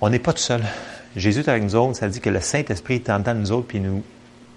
On 0.00 0.10
n'est 0.10 0.18
pas 0.18 0.32
tout 0.32 0.38
seul. 0.38 0.62
Jésus 1.16 1.40
est 1.40 1.48
avec 1.48 1.62
nous 1.62 1.74
autres, 1.74 1.96
ça 1.96 2.08
dit 2.08 2.20
que 2.20 2.30
le 2.30 2.40
Saint 2.40 2.62
Esprit 2.68 2.96
est 2.96 3.10
en 3.10 3.18
dedans 3.18 3.34
de 3.34 3.40
nous 3.40 3.52
autres, 3.52 3.66
puis 3.66 3.80
nous 3.80 4.02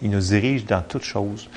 il 0.01 0.09
nous 0.09 0.19
dirige 0.19 0.65
dans 0.65 0.81
toutes 0.81 1.03
choses. 1.03 1.47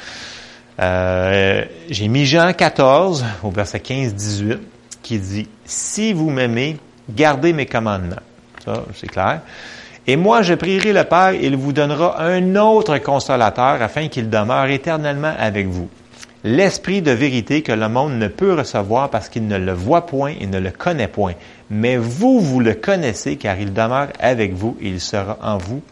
Euh, 0.80 1.64
j'ai 1.88 2.08
mis 2.08 2.26
Jean 2.26 2.52
14 2.52 3.24
au 3.42 3.50
verset 3.50 3.78
15-18 3.78 4.58
qui 5.02 5.18
dit, 5.18 5.48
Si 5.64 6.12
vous 6.12 6.30
m'aimez, 6.30 6.76
gardez 7.08 7.52
mes 7.52 7.66
commandements. 7.66 8.16
Ça, 8.64 8.84
c'est 8.94 9.08
clair. 9.08 9.40
Et 10.06 10.16
moi, 10.16 10.42
je 10.42 10.54
prierai 10.54 10.92
le 10.92 11.04
Père, 11.04 11.32
il 11.32 11.56
vous 11.56 11.72
donnera 11.72 12.20
un 12.20 12.56
autre 12.56 12.98
consolateur 12.98 13.80
afin 13.80 14.08
qu'il 14.08 14.28
demeure 14.28 14.66
éternellement 14.66 15.32
avec 15.38 15.66
vous. 15.66 15.88
L'esprit 16.44 17.02
de 17.02 17.10
vérité 17.10 17.62
que 17.62 17.72
le 17.72 17.88
monde 17.88 18.18
ne 18.18 18.28
peut 18.28 18.54
recevoir 18.54 19.10
parce 19.10 19.28
qu'il 19.28 19.46
ne 19.48 19.56
le 19.56 19.72
voit 19.72 20.06
point 20.06 20.34
et 20.38 20.46
ne 20.46 20.58
le 20.58 20.70
connaît 20.70 21.08
point. 21.08 21.32
Mais 21.70 21.96
vous, 21.96 22.38
vous 22.38 22.60
le 22.60 22.74
connaissez 22.74 23.36
car 23.36 23.58
il 23.58 23.72
demeure 23.72 24.08
avec 24.20 24.52
vous 24.52 24.76
et 24.80 24.88
il 24.88 25.00
sera 25.00 25.38
en 25.42 25.56
vous 25.56 25.82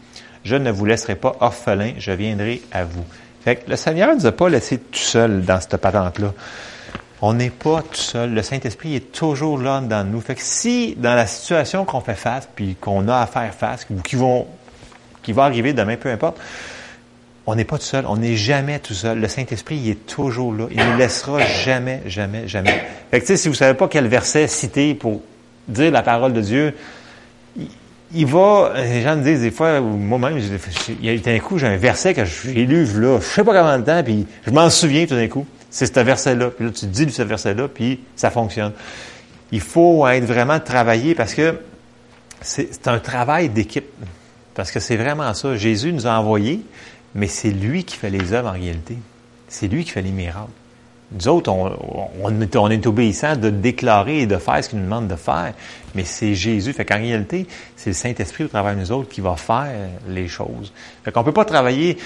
je 0.43 0.55
ne 0.55 0.71
vous 0.71 0.85
laisserai 0.85 1.15
pas 1.15 1.35
orphelin, 1.39 1.93
je 1.97 2.11
viendrai 2.11 2.61
à 2.71 2.83
vous. 2.83 3.05
Fait 3.43 3.57
que 3.57 3.69
le 3.69 3.75
Seigneur 3.75 4.09
ne 4.09 4.15
nous 4.15 4.25
a 4.25 4.31
pas 4.31 4.49
laissé 4.49 4.77
tout 4.77 4.99
seul 4.99 5.43
dans 5.43 5.59
cette 5.59 5.77
patente-là. 5.77 6.33
On 7.21 7.33
n'est 7.33 7.49
pas 7.49 7.81
tout 7.81 7.95
seul. 7.95 8.33
Le 8.33 8.41
Saint-Esprit 8.41 8.95
est 8.95 9.11
toujours 9.11 9.57
là 9.57 9.79
dans 9.79 10.03
nous. 10.03 10.19
Fait 10.19 10.35
que 10.35 10.41
si, 10.41 10.95
dans 10.97 11.15
la 11.15 11.25
situation 11.25 11.85
qu'on 11.85 12.01
fait 12.01 12.15
face, 12.15 12.49
puis 12.53 12.75
qu'on 12.75 13.07
a 13.07 13.21
à 13.21 13.27
faire 13.27 13.53
face, 13.53 13.87
ou 13.89 14.01
qui 14.01 14.17
vont, 14.17 14.45
qui 15.21 15.31
va 15.31 15.43
arriver 15.43 15.71
demain, 15.71 15.95
peu 15.95 16.09
importe, 16.09 16.37
on 17.45 17.55
n'est 17.55 17.65
pas 17.65 17.77
tout 17.77 17.85
seul. 17.85 18.05
On 18.07 18.17
n'est 18.17 18.35
jamais 18.35 18.79
tout 18.79 18.93
seul. 18.93 19.19
Le 19.19 19.27
Saint-Esprit, 19.27 19.75
il 19.75 19.89
est 19.89 20.05
toujours 20.05 20.53
là. 20.53 20.67
Il 20.71 20.77
ne 20.77 20.91
nous 20.91 20.97
laissera 20.97 21.39
jamais, 21.45 22.01
jamais, 22.05 22.47
jamais. 22.47 22.83
Fait 23.11 23.21
que, 23.21 23.35
si 23.35 23.47
vous 23.47 23.53
savez 23.53 23.77
pas 23.77 23.87
quel 23.87 24.07
verset 24.07 24.47
citer 24.47 24.95
pour 24.95 25.21
dire 25.67 25.91
la 25.91 26.03
parole 26.03 26.33
de 26.33 26.41
Dieu, 26.41 26.73
il 28.15 28.25
va, 28.25 28.73
les 28.75 29.01
gens 29.01 29.15
me 29.15 29.23
disent 29.23 29.41
des 29.41 29.51
fois, 29.51 29.81
moi-même, 29.81 30.37
il 31.01 31.05
y 31.05 31.29
a 31.29 31.31
un 31.31 31.39
coup, 31.39 31.57
j'ai 31.57 31.67
un 31.67 31.77
verset 31.77 32.13
que 32.13 32.23
j'ai 32.25 32.65
lu 32.65 32.85
là, 32.99 33.19
je 33.19 33.25
sais 33.25 33.43
pas 33.43 33.59
combien 33.59 33.79
de 33.79 33.85
temps, 33.85 34.03
puis 34.03 34.27
je 34.45 34.51
m'en 34.51 34.69
souviens 34.69 35.05
tout 35.05 35.15
d'un 35.15 35.27
coup. 35.27 35.45
C'est 35.69 35.87
ce 35.87 35.99
verset-là. 35.99 36.51
Puis 36.51 36.65
là, 36.65 36.71
tu 36.71 36.85
dis 36.85 37.11
ce 37.11 37.23
verset-là, 37.23 37.67
puis 37.67 37.99
ça 38.15 38.29
fonctionne. 38.29 38.73
Il 39.51 39.61
faut 39.61 40.07
être 40.07 40.25
vraiment 40.25 40.59
travaillé 40.59 41.15
parce 41.15 41.33
que 41.33 41.55
c'est 42.41 42.87
un 42.87 42.99
travail 42.99 43.49
d'équipe. 43.49 43.89
Parce 44.53 44.71
que 44.71 44.79
c'est 44.79 44.97
vraiment 44.97 45.33
ça. 45.33 45.55
Jésus 45.55 45.91
nous 45.93 46.05
a 46.05 46.11
envoyés, 46.11 46.61
mais 47.15 47.27
c'est 47.27 47.51
lui 47.51 47.83
qui 47.83 47.97
fait 47.97 48.09
les 48.09 48.33
œuvres 48.33 48.49
en 48.49 48.53
réalité. 48.53 48.97
C'est 49.47 49.67
lui 49.67 49.83
qui 49.83 49.91
fait 49.91 50.01
les 50.01 50.11
miracles. 50.11 50.49
Nous 51.11 51.27
autres, 51.27 51.51
on, 51.51 52.69
est, 52.71 52.87
obéissant 52.87 53.35
de 53.35 53.51
déclarer 53.51 54.21
et 54.21 54.25
de 54.25 54.37
faire 54.37 54.63
ce 54.63 54.69
qu'il 54.69 54.79
nous 54.79 54.85
demande 54.85 55.07
de 55.07 55.15
faire, 55.15 55.53
mais 55.93 56.03
c'est 56.05 56.33
Jésus. 56.33 56.73
Fait 56.73 56.85
qu'en 56.85 56.97
réalité, 56.97 57.45
c'est 57.75 57.91
le 57.91 57.95
Saint-Esprit 57.95 58.45
au 58.45 58.47
travers 58.47 58.73
de 58.73 58.79
nous 58.79 58.91
autres 58.91 59.09
qui 59.09 59.21
va 59.21 59.35
faire 59.35 59.89
les 60.07 60.27
choses. 60.27 60.73
Fait 61.03 61.11
qu'on 61.11 61.23
peut 61.23 61.31
pas 61.31 61.45
travailler... 61.45 61.97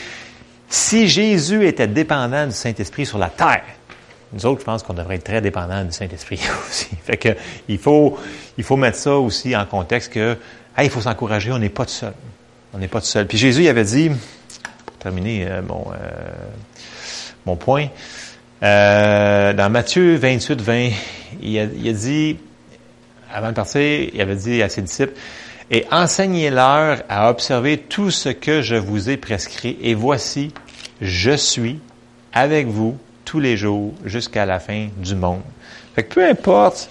Si 0.69 1.07
Jésus 1.07 1.65
était 1.65 1.87
dépendant 1.87 2.45
du 2.45 2.51
Saint-Esprit 2.51 3.05
sur 3.05 3.17
la 3.17 3.29
terre, 3.29 3.63
nous 4.33 4.45
autres, 4.45 4.59
je 4.59 4.65
pense 4.65 4.83
qu'on 4.83 4.93
devrait 4.93 5.15
être 5.15 5.23
très 5.23 5.41
dépendants 5.41 5.83
du 5.85 5.93
Saint-Esprit 5.93 6.41
aussi. 6.69 6.89
Fait 7.05 7.17
que 7.17 7.29
il 7.69 7.77
faut, 7.77 8.17
il 8.57 8.63
faut 8.63 8.75
mettre 8.75 8.97
ça 8.97 9.15
aussi 9.15 9.55
en 9.55 9.65
contexte 9.65 10.11
que, 10.11 10.37
il 10.81 10.89
faut 10.89 11.01
s'encourager, 11.01 11.51
on 11.51 11.59
n'est 11.59 11.69
pas 11.69 11.85
tout 11.85 11.91
seul. 11.91 12.13
On 12.73 12.79
n'est 12.79 12.89
pas 12.89 12.99
tout 12.99 13.07
seul. 13.07 13.27
Puis 13.27 13.37
Jésus, 13.37 13.63
il 13.63 13.69
avait 13.69 13.85
dit, 13.85 14.11
terminer 15.07 15.47
euh, 15.47 15.61
mon, 15.61 15.85
euh, 15.91 15.95
mon 17.45 17.55
point, 17.55 17.87
euh, 18.61 19.53
dans 19.53 19.69
Matthieu 19.69 20.17
28, 20.17 20.61
20, 20.61 20.89
il 21.41 21.59
a, 21.59 21.63
il 21.63 21.87
a, 21.87 21.93
dit, 21.93 22.37
avant 23.33 23.49
de 23.49 23.53
partir, 23.53 23.81
il 23.81 24.19
avait 24.19 24.35
dit 24.35 24.61
à 24.61 24.67
ses 24.67 24.81
disciples, 24.81 25.13
et 25.71 25.85
enseignez-leur 25.91 27.03
à 27.07 27.29
observer 27.29 27.77
tout 27.77 28.11
ce 28.11 28.29
que 28.29 28.61
je 28.61 28.75
vous 28.75 29.09
ai 29.09 29.15
prescrit, 29.15 29.77
et 29.81 29.93
voici, 29.93 30.53
je 30.99 31.31
suis 31.31 31.79
avec 32.33 32.67
vous 32.67 32.97
tous 33.23 33.39
les 33.39 33.55
jours 33.55 33.93
jusqu'à 34.03 34.45
la 34.45 34.59
fin 34.59 34.87
du 34.97 35.15
monde. 35.15 35.41
Fait 35.95 36.03
que 36.03 36.15
peu 36.15 36.29
importe 36.29 36.89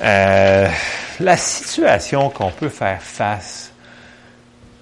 la 0.00 1.36
situation 1.36 2.28
qu'on 2.28 2.50
peut 2.50 2.68
faire 2.68 3.00
face 3.00 3.73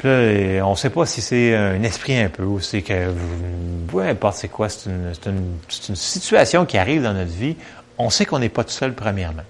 on 0.05 0.71
ne 0.71 0.77
sait 0.77 0.91
pas 0.91 1.07
si 1.07 1.21
c'est 1.21 1.55
un 1.55 1.83
esprit 1.83 2.19
un 2.19 2.29
peu 2.29 2.43
ou 2.43 2.61
c'est 2.61 2.83
que, 2.83 3.12
peu 3.88 4.01
importe 4.01 4.37
c'est 4.37 4.49
quoi, 4.49 4.69
c'est 4.69 4.91
une, 4.91 5.55
situation 5.95 6.67
qui 6.67 6.79
arrive 6.79 7.03
dans 7.03 7.15
notre 7.15 7.33
vie. 7.33 7.57
On 7.99 8.11
sait 8.11 8.25
qu'on 8.25 8.38
n'est 8.38 8.49
pas 8.49 8.65
tout 8.65 8.71
seul 8.71 8.95
premièrement. 8.95 9.45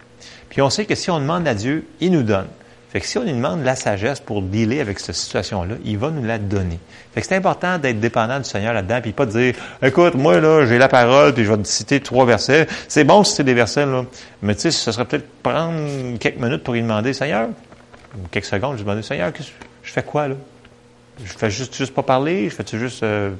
Puis 0.50 0.60
on 0.60 0.68
sait 0.68 0.84
que 0.84 0.94
si 0.94 1.10
on 1.10 1.18
demande 1.18 1.48
à 1.48 1.54
Dieu, 1.54 1.86
il 2.00 2.10
nous 2.12 2.22
donne. 2.22 2.48
Fait 2.92 3.00
que 3.00 3.06
si 3.06 3.16
on 3.16 3.22
lui 3.22 3.32
demande 3.32 3.64
la 3.64 3.74
sagesse 3.74 4.20
pour 4.20 4.42
dealer 4.42 4.80
avec 4.80 4.98
cette 4.98 5.14
situation-là, 5.14 5.76
il 5.82 5.96
va 5.96 6.10
nous 6.10 6.22
la 6.22 6.36
donner. 6.36 6.78
Fait 7.14 7.22
que 7.22 7.26
c'est 7.26 7.36
important 7.36 7.78
d'être 7.78 8.00
dépendant 8.00 8.38
du 8.38 8.44
Seigneur 8.44 8.74
là-dedans, 8.74 9.00
puis 9.00 9.12
pas 9.12 9.24
de 9.24 9.30
dire, 9.30 9.54
écoute, 9.82 10.14
moi, 10.14 10.40
là, 10.40 10.66
j'ai 10.66 10.76
la 10.76 10.88
parole, 10.88 11.32
puis 11.32 11.44
je 11.44 11.50
vais 11.50 11.56
te 11.56 11.66
citer 11.66 12.00
trois 12.00 12.26
versets. 12.26 12.66
C'est 12.88 13.04
bon 13.04 13.22
de 13.22 13.26
citer 13.26 13.44
des 13.44 13.54
versets, 13.54 13.86
là. 13.86 14.04
Mais 14.42 14.54
tu 14.54 14.60
sais, 14.60 14.70
ce 14.70 14.92
serait 14.92 15.06
peut-être 15.06 15.26
prendre 15.42 16.18
quelques 16.18 16.38
minutes 16.38 16.62
pour 16.62 16.74
lui 16.74 16.82
demander, 16.82 17.14
Seigneur, 17.14 17.48
quelques 18.30 18.44
secondes, 18.44 18.72
je 18.72 18.82
lui 18.82 18.84
demander, 18.84 19.02
Seigneur, 19.02 19.32
je 19.92 20.00
fais 20.00 20.06
quoi, 20.06 20.26
là? 20.26 20.36
Je 21.22 21.32
fais 21.34 21.50
juste, 21.50 21.76
juste 21.76 21.92
pas 21.92 22.02
parler? 22.02 22.48
Je 22.48 22.54
fais-tu 22.54 22.78
juste, 22.78 23.02
euh, 23.02 23.32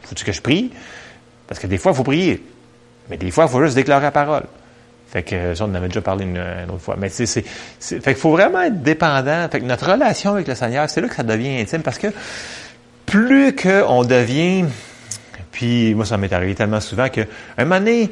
faut-tu 0.00 0.24
que 0.24 0.32
je 0.32 0.40
prie? 0.40 0.72
Parce 1.46 1.60
que 1.60 1.66
des 1.66 1.76
fois, 1.76 1.92
il 1.92 1.94
faut 1.94 2.04
prier. 2.04 2.42
Mais 3.10 3.18
des 3.18 3.30
fois, 3.30 3.44
il 3.44 3.50
faut 3.50 3.62
juste 3.62 3.74
déclarer 3.74 4.04
la 4.04 4.10
parole. 4.10 4.44
Fait 5.08 5.22
que 5.22 5.54
ça, 5.54 5.66
on 5.66 5.68
en 5.68 5.74
avait 5.74 5.88
déjà 5.88 6.00
parlé 6.00 6.24
une, 6.24 6.40
autre 6.70 6.80
fois. 6.80 6.96
Mais 6.98 7.10
c'est, 7.10 7.26
c'est, 7.26 7.42
fait 7.80 8.00
qu'il 8.00 8.14
faut 8.14 8.30
vraiment 8.30 8.62
être 8.62 8.82
dépendant. 8.82 9.46
Fait 9.50 9.60
que 9.60 9.66
notre 9.66 9.90
relation 9.90 10.32
avec 10.32 10.48
le 10.48 10.54
Seigneur, 10.54 10.88
c'est 10.88 11.02
là 11.02 11.08
que 11.08 11.16
ça 11.16 11.22
devient 11.22 11.60
intime 11.60 11.82
parce 11.82 11.98
que 11.98 12.06
plus 13.04 13.54
qu'on 13.54 14.04
devient, 14.04 14.64
puis 15.52 15.94
moi 15.94 16.06
ça 16.06 16.16
m'est 16.16 16.32
arrivé 16.32 16.54
tellement 16.54 16.80
souvent 16.80 17.10
que 17.10 17.20
un 17.58 17.64
moment 17.64 17.78
donné, 17.78 18.10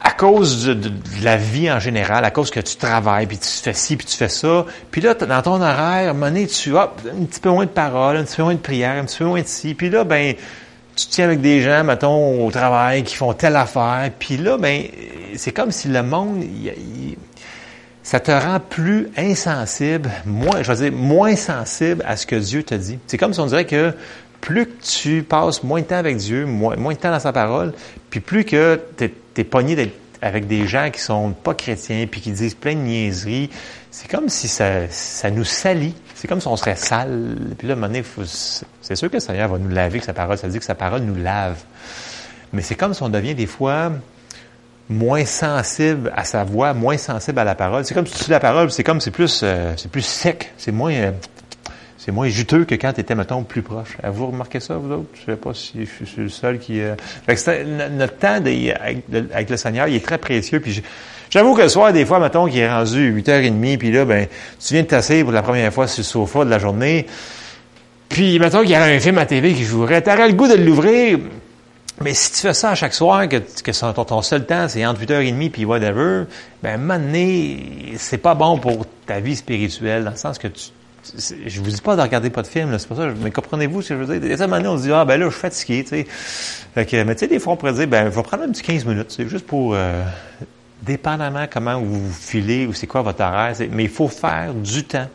à 0.00 0.12
cause 0.12 0.66
de, 0.66 0.90
la 1.22 1.36
vie 1.36 1.70
en 1.70 1.80
général, 1.80 2.24
à 2.24 2.30
cause 2.30 2.50
que 2.50 2.60
tu 2.60 2.76
travailles, 2.76 3.26
puis 3.26 3.38
tu 3.38 3.48
fais 3.48 3.72
ci, 3.72 3.96
puis 3.96 4.06
tu 4.06 4.16
fais 4.16 4.28
ça, 4.28 4.66
puis 4.90 5.00
là, 5.00 5.14
dans 5.14 5.42
ton 5.42 5.60
horaire, 5.60 6.14
donné, 6.14 6.46
tu 6.46 6.76
as 6.76 6.92
un 7.12 7.24
petit 7.24 7.40
peu 7.40 7.50
moins 7.50 7.64
de 7.64 7.70
paroles, 7.70 8.16
un 8.16 8.24
petit 8.24 8.36
peu 8.36 8.42
moins 8.42 8.54
de 8.54 8.60
prière, 8.60 9.00
un 9.00 9.04
petit 9.04 9.18
peu 9.18 9.24
moins 9.24 9.42
de 9.42 9.46
ci, 9.46 9.74
puis 9.74 9.90
là, 9.90 10.04
ben, 10.04 10.34
tu 10.94 11.06
tiens 11.06 11.24
avec 11.26 11.40
des 11.40 11.62
gens, 11.62 11.84
mettons, 11.84 12.46
au 12.46 12.50
travail, 12.50 13.04
qui 13.04 13.14
font 13.14 13.32
telle 13.32 13.56
affaire, 13.56 14.10
puis 14.18 14.36
là, 14.36 14.58
ben, 14.58 14.84
c'est 15.36 15.52
comme 15.52 15.70
si 15.70 15.88
le 15.88 16.02
monde, 16.02 16.44
ça 18.02 18.20
te 18.20 18.30
rend 18.30 18.60
plus 18.60 19.08
insensible, 19.16 20.10
moins, 20.24 20.62
je 20.62 20.70
veux 20.70 20.90
dire, 20.90 20.92
moins 20.92 21.36
sensible 21.36 22.04
à 22.06 22.16
ce 22.16 22.26
que 22.26 22.36
Dieu 22.36 22.62
te 22.62 22.74
dit. 22.74 22.98
C'est 23.06 23.18
comme 23.18 23.34
si 23.34 23.40
on 23.40 23.46
dirait 23.46 23.66
que 23.66 23.92
plus 24.40 24.66
que 24.66 24.82
tu 24.82 25.22
passes 25.22 25.62
moins 25.62 25.80
de 25.80 25.86
temps 25.86 25.96
avec 25.96 26.16
Dieu, 26.16 26.46
moins, 26.46 26.76
moins 26.76 26.94
de 26.94 26.98
temps 26.98 27.10
dans 27.10 27.20
sa 27.20 27.32
parole, 27.32 27.72
puis 28.10 28.20
plus 28.20 28.44
que 28.44 28.80
tu 28.96 29.12
es, 29.36 29.44
pogné 29.44 29.90
avec 30.22 30.46
des 30.46 30.66
gens 30.66 30.90
qui 30.90 31.00
sont 31.00 31.32
pas 31.32 31.54
chrétiens, 31.54 32.06
puis 32.10 32.20
qui 32.20 32.30
disent 32.30 32.54
plein 32.54 32.74
de 32.74 32.80
niaiseries, 32.80 33.50
c'est 33.90 34.10
comme 34.10 34.28
si 34.28 34.48
ça, 34.48 34.88
ça 34.90 35.30
nous 35.30 35.44
salit. 35.44 35.94
C'est 36.14 36.28
comme 36.28 36.40
si 36.40 36.48
on 36.48 36.56
serait 36.56 36.76
sale. 36.76 37.36
Puis 37.58 37.66
là, 37.66 37.74
à 37.74 37.76
un 37.76 37.80
moment 37.80 37.92
donné, 37.92 38.04
c'est 38.82 38.96
sûr 38.96 39.08
que 39.08 39.14
le 39.14 39.20
Seigneur 39.20 39.48
va 39.48 39.58
nous 39.58 39.70
laver, 39.70 40.00
que 40.00 40.04
sa 40.04 40.12
parole, 40.12 40.36
ça 40.36 40.48
dit 40.48 40.58
que 40.58 40.64
sa 40.64 40.74
parole 40.74 41.02
nous 41.02 41.14
lave. 41.14 41.62
Mais 42.52 42.62
c'est 42.62 42.74
comme 42.74 42.94
si 42.94 43.02
on 43.02 43.08
devient 43.08 43.34
des 43.34 43.46
fois 43.46 43.92
moins 44.88 45.24
sensible 45.24 46.12
à 46.14 46.24
sa 46.24 46.44
voix, 46.44 46.74
moins 46.74 46.96
sensible 46.96 47.38
à 47.38 47.44
la 47.44 47.54
parole. 47.54 47.84
C'est 47.84 47.94
comme 47.94 48.06
si 48.06 48.24
tu 48.24 48.30
la 48.30 48.40
parole, 48.40 48.70
c'est 48.70 48.84
comme 48.84 49.00
c'est 49.00 49.10
plus 49.10 49.40
euh, 49.42 49.72
c'est 49.76 49.90
plus 49.90 50.04
sec, 50.04 50.52
c'est 50.58 50.72
moins 50.72 50.92
euh, 50.92 51.10
c'est 52.06 52.12
moins 52.12 52.28
juteux 52.28 52.64
que 52.64 52.76
quand 52.76 52.92
tu 52.92 53.00
étais, 53.00 53.16
mettons, 53.16 53.42
plus 53.42 53.62
proche. 53.62 53.96
Vous 54.04 54.28
remarquez 54.28 54.60
ça, 54.60 54.76
vous 54.76 54.92
autres? 54.92 55.08
Je 55.14 55.32
sais 55.32 55.36
pas 55.36 55.52
si 55.52 55.88
je 56.00 56.04
suis 56.04 56.22
le 56.22 56.28
seul 56.28 56.60
qui... 56.60 56.80
Euh... 56.80 56.94
notre 57.90 58.16
temps 58.16 58.36
avec, 58.36 59.50
le 59.50 59.56
Seigneur, 59.56 59.88
il 59.88 59.96
est 59.96 60.06
très 60.06 60.18
précieux. 60.18 60.60
Puis 60.60 60.84
j'avoue 61.30 61.56
que 61.56 61.62
le 61.62 61.68
soir, 61.68 61.92
des 61.92 62.04
fois, 62.04 62.20
mettons, 62.20 62.46
qu'il 62.46 62.60
est 62.60 62.70
rendu 62.70 63.12
8h30, 63.12 63.78
puis 63.78 63.90
là, 63.90 64.04
ben, 64.04 64.28
tu 64.64 64.74
viens 64.74 64.84
de 64.84 64.86
t'asseoir 64.86 65.24
pour 65.24 65.32
la 65.32 65.42
première 65.42 65.72
fois 65.72 65.88
sur 65.88 66.02
le 66.02 66.04
sofa 66.04 66.44
de 66.44 66.50
la 66.50 66.60
journée, 66.60 67.06
puis 68.08 68.38
mettons 68.38 68.60
qu'il 68.60 68.70
y 68.70 68.76
a 68.76 68.84
un 68.84 69.00
film 69.00 69.18
à 69.18 69.26
TV 69.26 69.52
qui 69.52 69.64
jouerait, 69.64 70.00
t'aurais 70.00 70.28
le 70.28 70.34
goût 70.34 70.46
de 70.46 70.54
l'ouvrir, 70.54 71.18
mais 72.00 72.14
si 72.14 72.30
tu 72.30 72.38
fais 72.38 72.54
ça 72.54 72.70
à 72.70 72.74
chaque 72.76 72.94
soir, 72.94 73.28
que, 73.28 73.38
que 73.38 74.04
ton, 74.04 74.22
seul 74.22 74.46
temps, 74.46 74.68
c'est 74.68 74.86
entre 74.86 75.00
8h30 75.00 75.50
puis 75.50 75.64
whatever, 75.64 76.26
ben, 76.62 76.70
à 76.70 76.74
un 76.74 76.76
moment 76.76 77.00
donné, 77.00 77.94
c'est 77.96 78.18
pas 78.18 78.36
bon 78.36 78.58
pour 78.58 78.86
ta 79.06 79.18
vie 79.18 79.34
spirituelle, 79.34 80.04
dans 80.04 80.12
le 80.12 80.16
sens 80.16 80.38
que 80.38 80.46
tu, 80.46 80.70
je 81.46 81.60
vous 81.60 81.70
dis 81.70 81.80
pas 81.80 81.96
de 81.96 82.02
regarder 82.02 82.30
pas 82.30 82.42
de 82.42 82.46
film, 82.46 82.78
c'est 82.78 82.88
pas 82.88 82.96
ça, 82.96 83.08
mais 83.22 83.30
comprenez-vous 83.30 83.82
ce 83.82 83.90
que 83.90 83.94
je 83.96 84.02
veux 84.02 84.18
dire? 84.18 84.38
Moment 84.40 84.56
donné, 84.56 84.68
on 84.68 84.76
se 84.78 84.82
dit, 84.82 84.92
ah, 84.92 85.04
ben 85.04 85.18
là, 85.18 85.26
je 85.26 85.32
suis 85.32 85.40
fatigué, 85.40 85.84
tu 85.84 85.90
sais. 85.90 86.06
Mais 86.74 87.14
tu 87.14 87.20
sais, 87.20 87.28
des 87.28 87.38
fois, 87.38 87.54
on 87.54 87.56
pourrait 87.56 87.72
dire, 87.72 87.86
ben, 87.86 88.10
je 88.10 88.16
vais 88.16 88.22
prendre 88.22 88.44
un 88.44 88.50
petit 88.50 88.62
15 88.62 88.84
minutes, 88.84 89.10
c'est 89.10 89.28
juste 89.28 89.46
pour, 89.46 89.74
euh, 89.74 90.02
dépendamment 90.82 91.46
comment 91.50 91.80
vous 91.80 92.12
filez 92.12 92.66
ou 92.66 92.72
c'est 92.72 92.86
quoi 92.86 93.02
votre 93.02 93.22
horaire, 93.22 93.54
mais 93.70 93.84
il 93.84 93.90
faut 93.90 94.08
faire 94.08 94.54
du 94.54 94.84
temps 94.84 95.08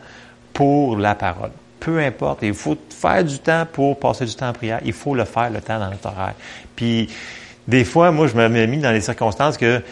pour 0.52 0.96
la 0.96 1.14
parole 1.14 1.50
peu 1.82 1.98
importe, 1.98 2.40
il 2.42 2.54
faut 2.54 2.76
faire 2.90 3.24
du 3.24 3.40
temps 3.40 3.66
pour 3.70 3.98
passer 3.98 4.24
du 4.24 4.34
temps 4.36 4.48
en 4.48 4.52
prière. 4.52 4.78
Il 4.84 4.92
faut 4.92 5.16
le 5.16 5.24
faire, 5.24 5.50
le 5.50 5.60
temps 5.60 5.80
dans 5.80 5.90
notre 5.90 6.06
horaire. 6.06 6.34
Puis, 6.76 7.08
des 7.66 7.84
fois, 7.84 8.12
moi, 8.12 8.28
je 8.28 8.36
me 8.36 8.66
mis 8.66 8.78
dans 8.78 8.92
les 8.92 9.00
circonstances 9.00 9.56
que 9.56 9.82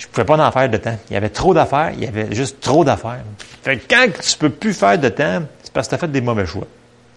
je 0.00 0.06
pouvais 0.06 0.24
pas 0.24 0.38
en 0.38 0.50
faire 0.50 0.68
de 0.68 0.78
temps. 0.78 0.96
Il 1.10 1.14
y 1.14 1.16
avait 1.16 1.28
trop 1.28 1.52
d'affaires, 1.52 1.92
il 1.92 2.02
y 2.02 2.06
avait 2.06 2.34
juste 2.34 2.60
trop 2.60 2.84
d'affaires. 2.84 3.20
Fait 3.62 3.76
que 3.76 3.82
quand 3.86 4.06
tu 4.18 4.38
peux 4.38 4.48
plus 4.48 4.72
faire 4.72 4.98
de 4.98 5.10
temps, 5.10 5.42
c'est 5.62 5.72
parce 5.72 5.88
que 5.88 5.90
tu 5.90 5.94
as 5.96 5.98
fait 5.98 6.10
des 6.10 6.22
mauvais 6.22 6.46
choix. 6.46 6.66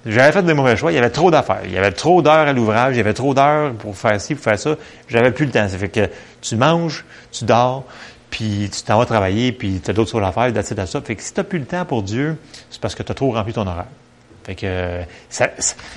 J'avais 0.05 0.33
fait 0.33 0.43
des 0.43 0.53
mauvais 0.53 0.75
choix, 0.75 0.91
il 0.91 0.95
y 0.95 0.97
avait 0.97 1.09
trop 1.09 1.31
d'affaires. 1.31 1.61
Il 1.63 1.71
y 1.71 1.77
avait 1.77 1.93
trop 1.93 2.21
d'heures 2.21 2.47
à 2.47 2.51
l'ouvrage, 2.51 2.95
il 2.95 2.97
y 2.97 2.99
avait 2.99 3.13
trop 3.13 3.33
d'heures 3.33 3.71
pour 3.75 3.95
faire 3.95 4.19
ci, 4.19 4.35
pour 4.35 4.43
faire 4.43 4.59
ça. 4.59 4.75
J'avais 5.07 5.31
plus 5.31 5.45
le 5.45 5.51
temps. 5.53 5.65
Ça 5.69 5.77
fait 5.77 5.87
que 5.87 6.09
tu 6.41 6.57
manges, 6.57 7.05
tu 7.31 7.45
dors, 7.45 7.85
puis 8.29 8.69
tu 8.69 8.83
t'en 8.83 8.97
vas 8.97 9.05
travailler, 9.05 9.53
puis 9.53 9.79
tu 9.81 9.89
as 9.89 9.93
d'autres 9.93 10.11
choses 10.11 10.21
à 10.21 10.33
faire, 10.33 10.51
à 10.53 10.85
ça. 10.85 11.01
Fait 11.01 11.15
que 11.15 11.23
si 11.23 11.33
tu 11.33 11.41
plus 11.45 11.59
le 11.59 11.65
temps 11.65 11.85
pour 11.85 12.03
Dieu, 12.03 12.35
c'est 12.69 12.81
parce 12.81 12.95
que 12.95 13.03
tu 13.03 13.13
as 13.13 13.15
trop 13.15 13.31
rempli 13.31 13.53
ton 13.53 13.65
horaire. 13.65 13.85
Fait 14.43 14.55
que 14.55 15.01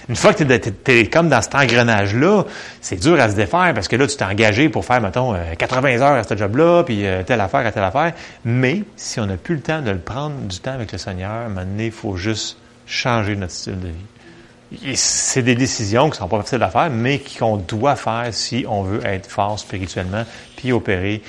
une 0.09 0.17
fois 0.17 0.33
que 0.33 0.45
tu 0.45 0.93
es, 0.93 1.07
comme 1.07 1.29
dans 1.29 1.43
cet 1.43 1.55
engrenage-là, 1.55 2.45
c'est 2.81 2.97
dur 2.97 3.21
à 3.21 3.29
se 3.29 3.35
défaire 3.35 3.73
parce 3.75 3.89
que 3.89 3.97
là, 3.97 4.07
tu 4.07 4.17
t'es 4.17 4.25
engagé 4.25 4.69
pour 4.69 4.85
faire, 4.85 5.01
mettons, 5.01 5.35
80 5.59 5.89
euh, 5.89 6.01
heures 6.01 6.13
à 6.13 6.23
ce 6.23 6.37
job-là, 6.37 6.85
puis 6.85 7.07
euh, 7.07 7.23
telle 7.25 7.41
affaire 7.41 7.67
à 7.67 7.73
telle 7.73 7.83
affaire. 7.83 8.13
Mais 8.45 8.83
si 8.97 9.19
on 9.19 9.27
n'a 9.27 9.37
plus 9.37 9.57
le 9.57 9.63
temps 9.63 9.83
de 9.83 9.91
le 9.91 9.99
prendre 9.99 10.37
du 10.43 10.59
temps 10.61 10.73
avec 10.73 10.93
le 10.93 10.99
Seigneur, 10.99 11.31
à 11.31 11.45
un 11.45 11.49
moment 11.49 11.63
donné, 11.63 11.87
il 11.87 11.93
faut 11.93 12.17
juste 12.17 12.59
changer 12.87 13.35
notre 13.35 13.53
style 13.53 13.81
de 13.81 13.89
vie. 13.89 14.97
C'est 14.97 15.43
des 15.43 15.55
décisions 15.55 16.11
qui 16.11 16.19
sont 16.19 16.29
pas 16.29 16.41
faciles 16.43 16.63
à 16.63 16.71
faire, 16.71 16.91
mais 16.91 17.21
qu'on 17.39 17.57
doit 17.57 17.97
faire 17.97 18.29
si 18.33 18.65
on 18.69 18.83
veut 18.83 19.05
être 19.05 19.31
fort 19.31 19.59
spirituellement, 19.59 20.25
puis 20.57 20.73
opérer 20.73 21.23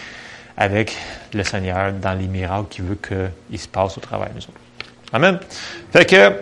avec 0.57 0.95
le 1.33 1.43
Seigneur 1.43 1.93
dans 1.93 2.13
les 2.13 2.27
miracles 2.27 2.67
qu'il 2.69 2.85
veut 2.85 2.97
qu'il 2.97 3.59
se 3.59 3.67
passe 3.67 3.97
au 3.97 4.01
travail 4.01 4.29
nous 4.33 4.41
autres. 4.41 4.59
Amen. 5.13 5.39
Fait 5.93 6.05
que, 6.05 6.33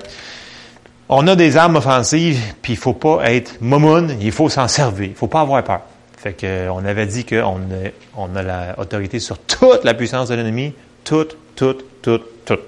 on 1.10 1.28
a 1.28 1.36
des 1.36 1.58
armes 1.58 1.76
offensives, 1.76 2.40
puis 2.62 2.74
il 2.74 2.80
faut 2.80 2.94
pas 2.94 3.32
être 3.32 3.62
momoun, 3.62 4.18
il 4.20 4.32
faut 4.32 4.50
s'en 4.50 4.68
servir. 4.68 5.10
Il 5.10 5.16
faut 5.16 5.28
pas 5.28 5.42
avoir 5.42 5.64
peur. 5.64 5.82
Fait 6.18 6.34
que, 6.34 6.70
on 6.70 6.84
avait 6.86 7.06
dit 7.06 7.26
qu'on 7.26 7.58
a, 7.58 7.92
on 8.16 8.36
a 8.36 8.74
l'autorité 8.78 9.20
sur 9.20 9.38
toute 9.38 9.84
la 9.84 9.94
puissance 9.94 10.30
de 10.30 10.36
l'ennemi, 10.36 10.74
toute, 11.04 11.38
toute, 11.56 12.02
toute, 12.02 12.46
toute. 12.46 12.62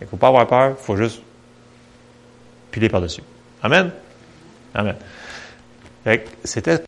Il 0.00 0.06
faut 0.06 0.16
pas 0.16 0.28
avoir 0.28 0.46
peur, 0.46 0.74
il 0.78 0.82
faut 0.82 0.96
juste 0.96 1.20
piler 2.70 2.88
par-dessus. 2.88 3.22
Amen? 3.62 3.90
Amen. 4.74 4.96
Fait 6.04 6.20
que, 6.20 6.28
c'était 6.44 6.82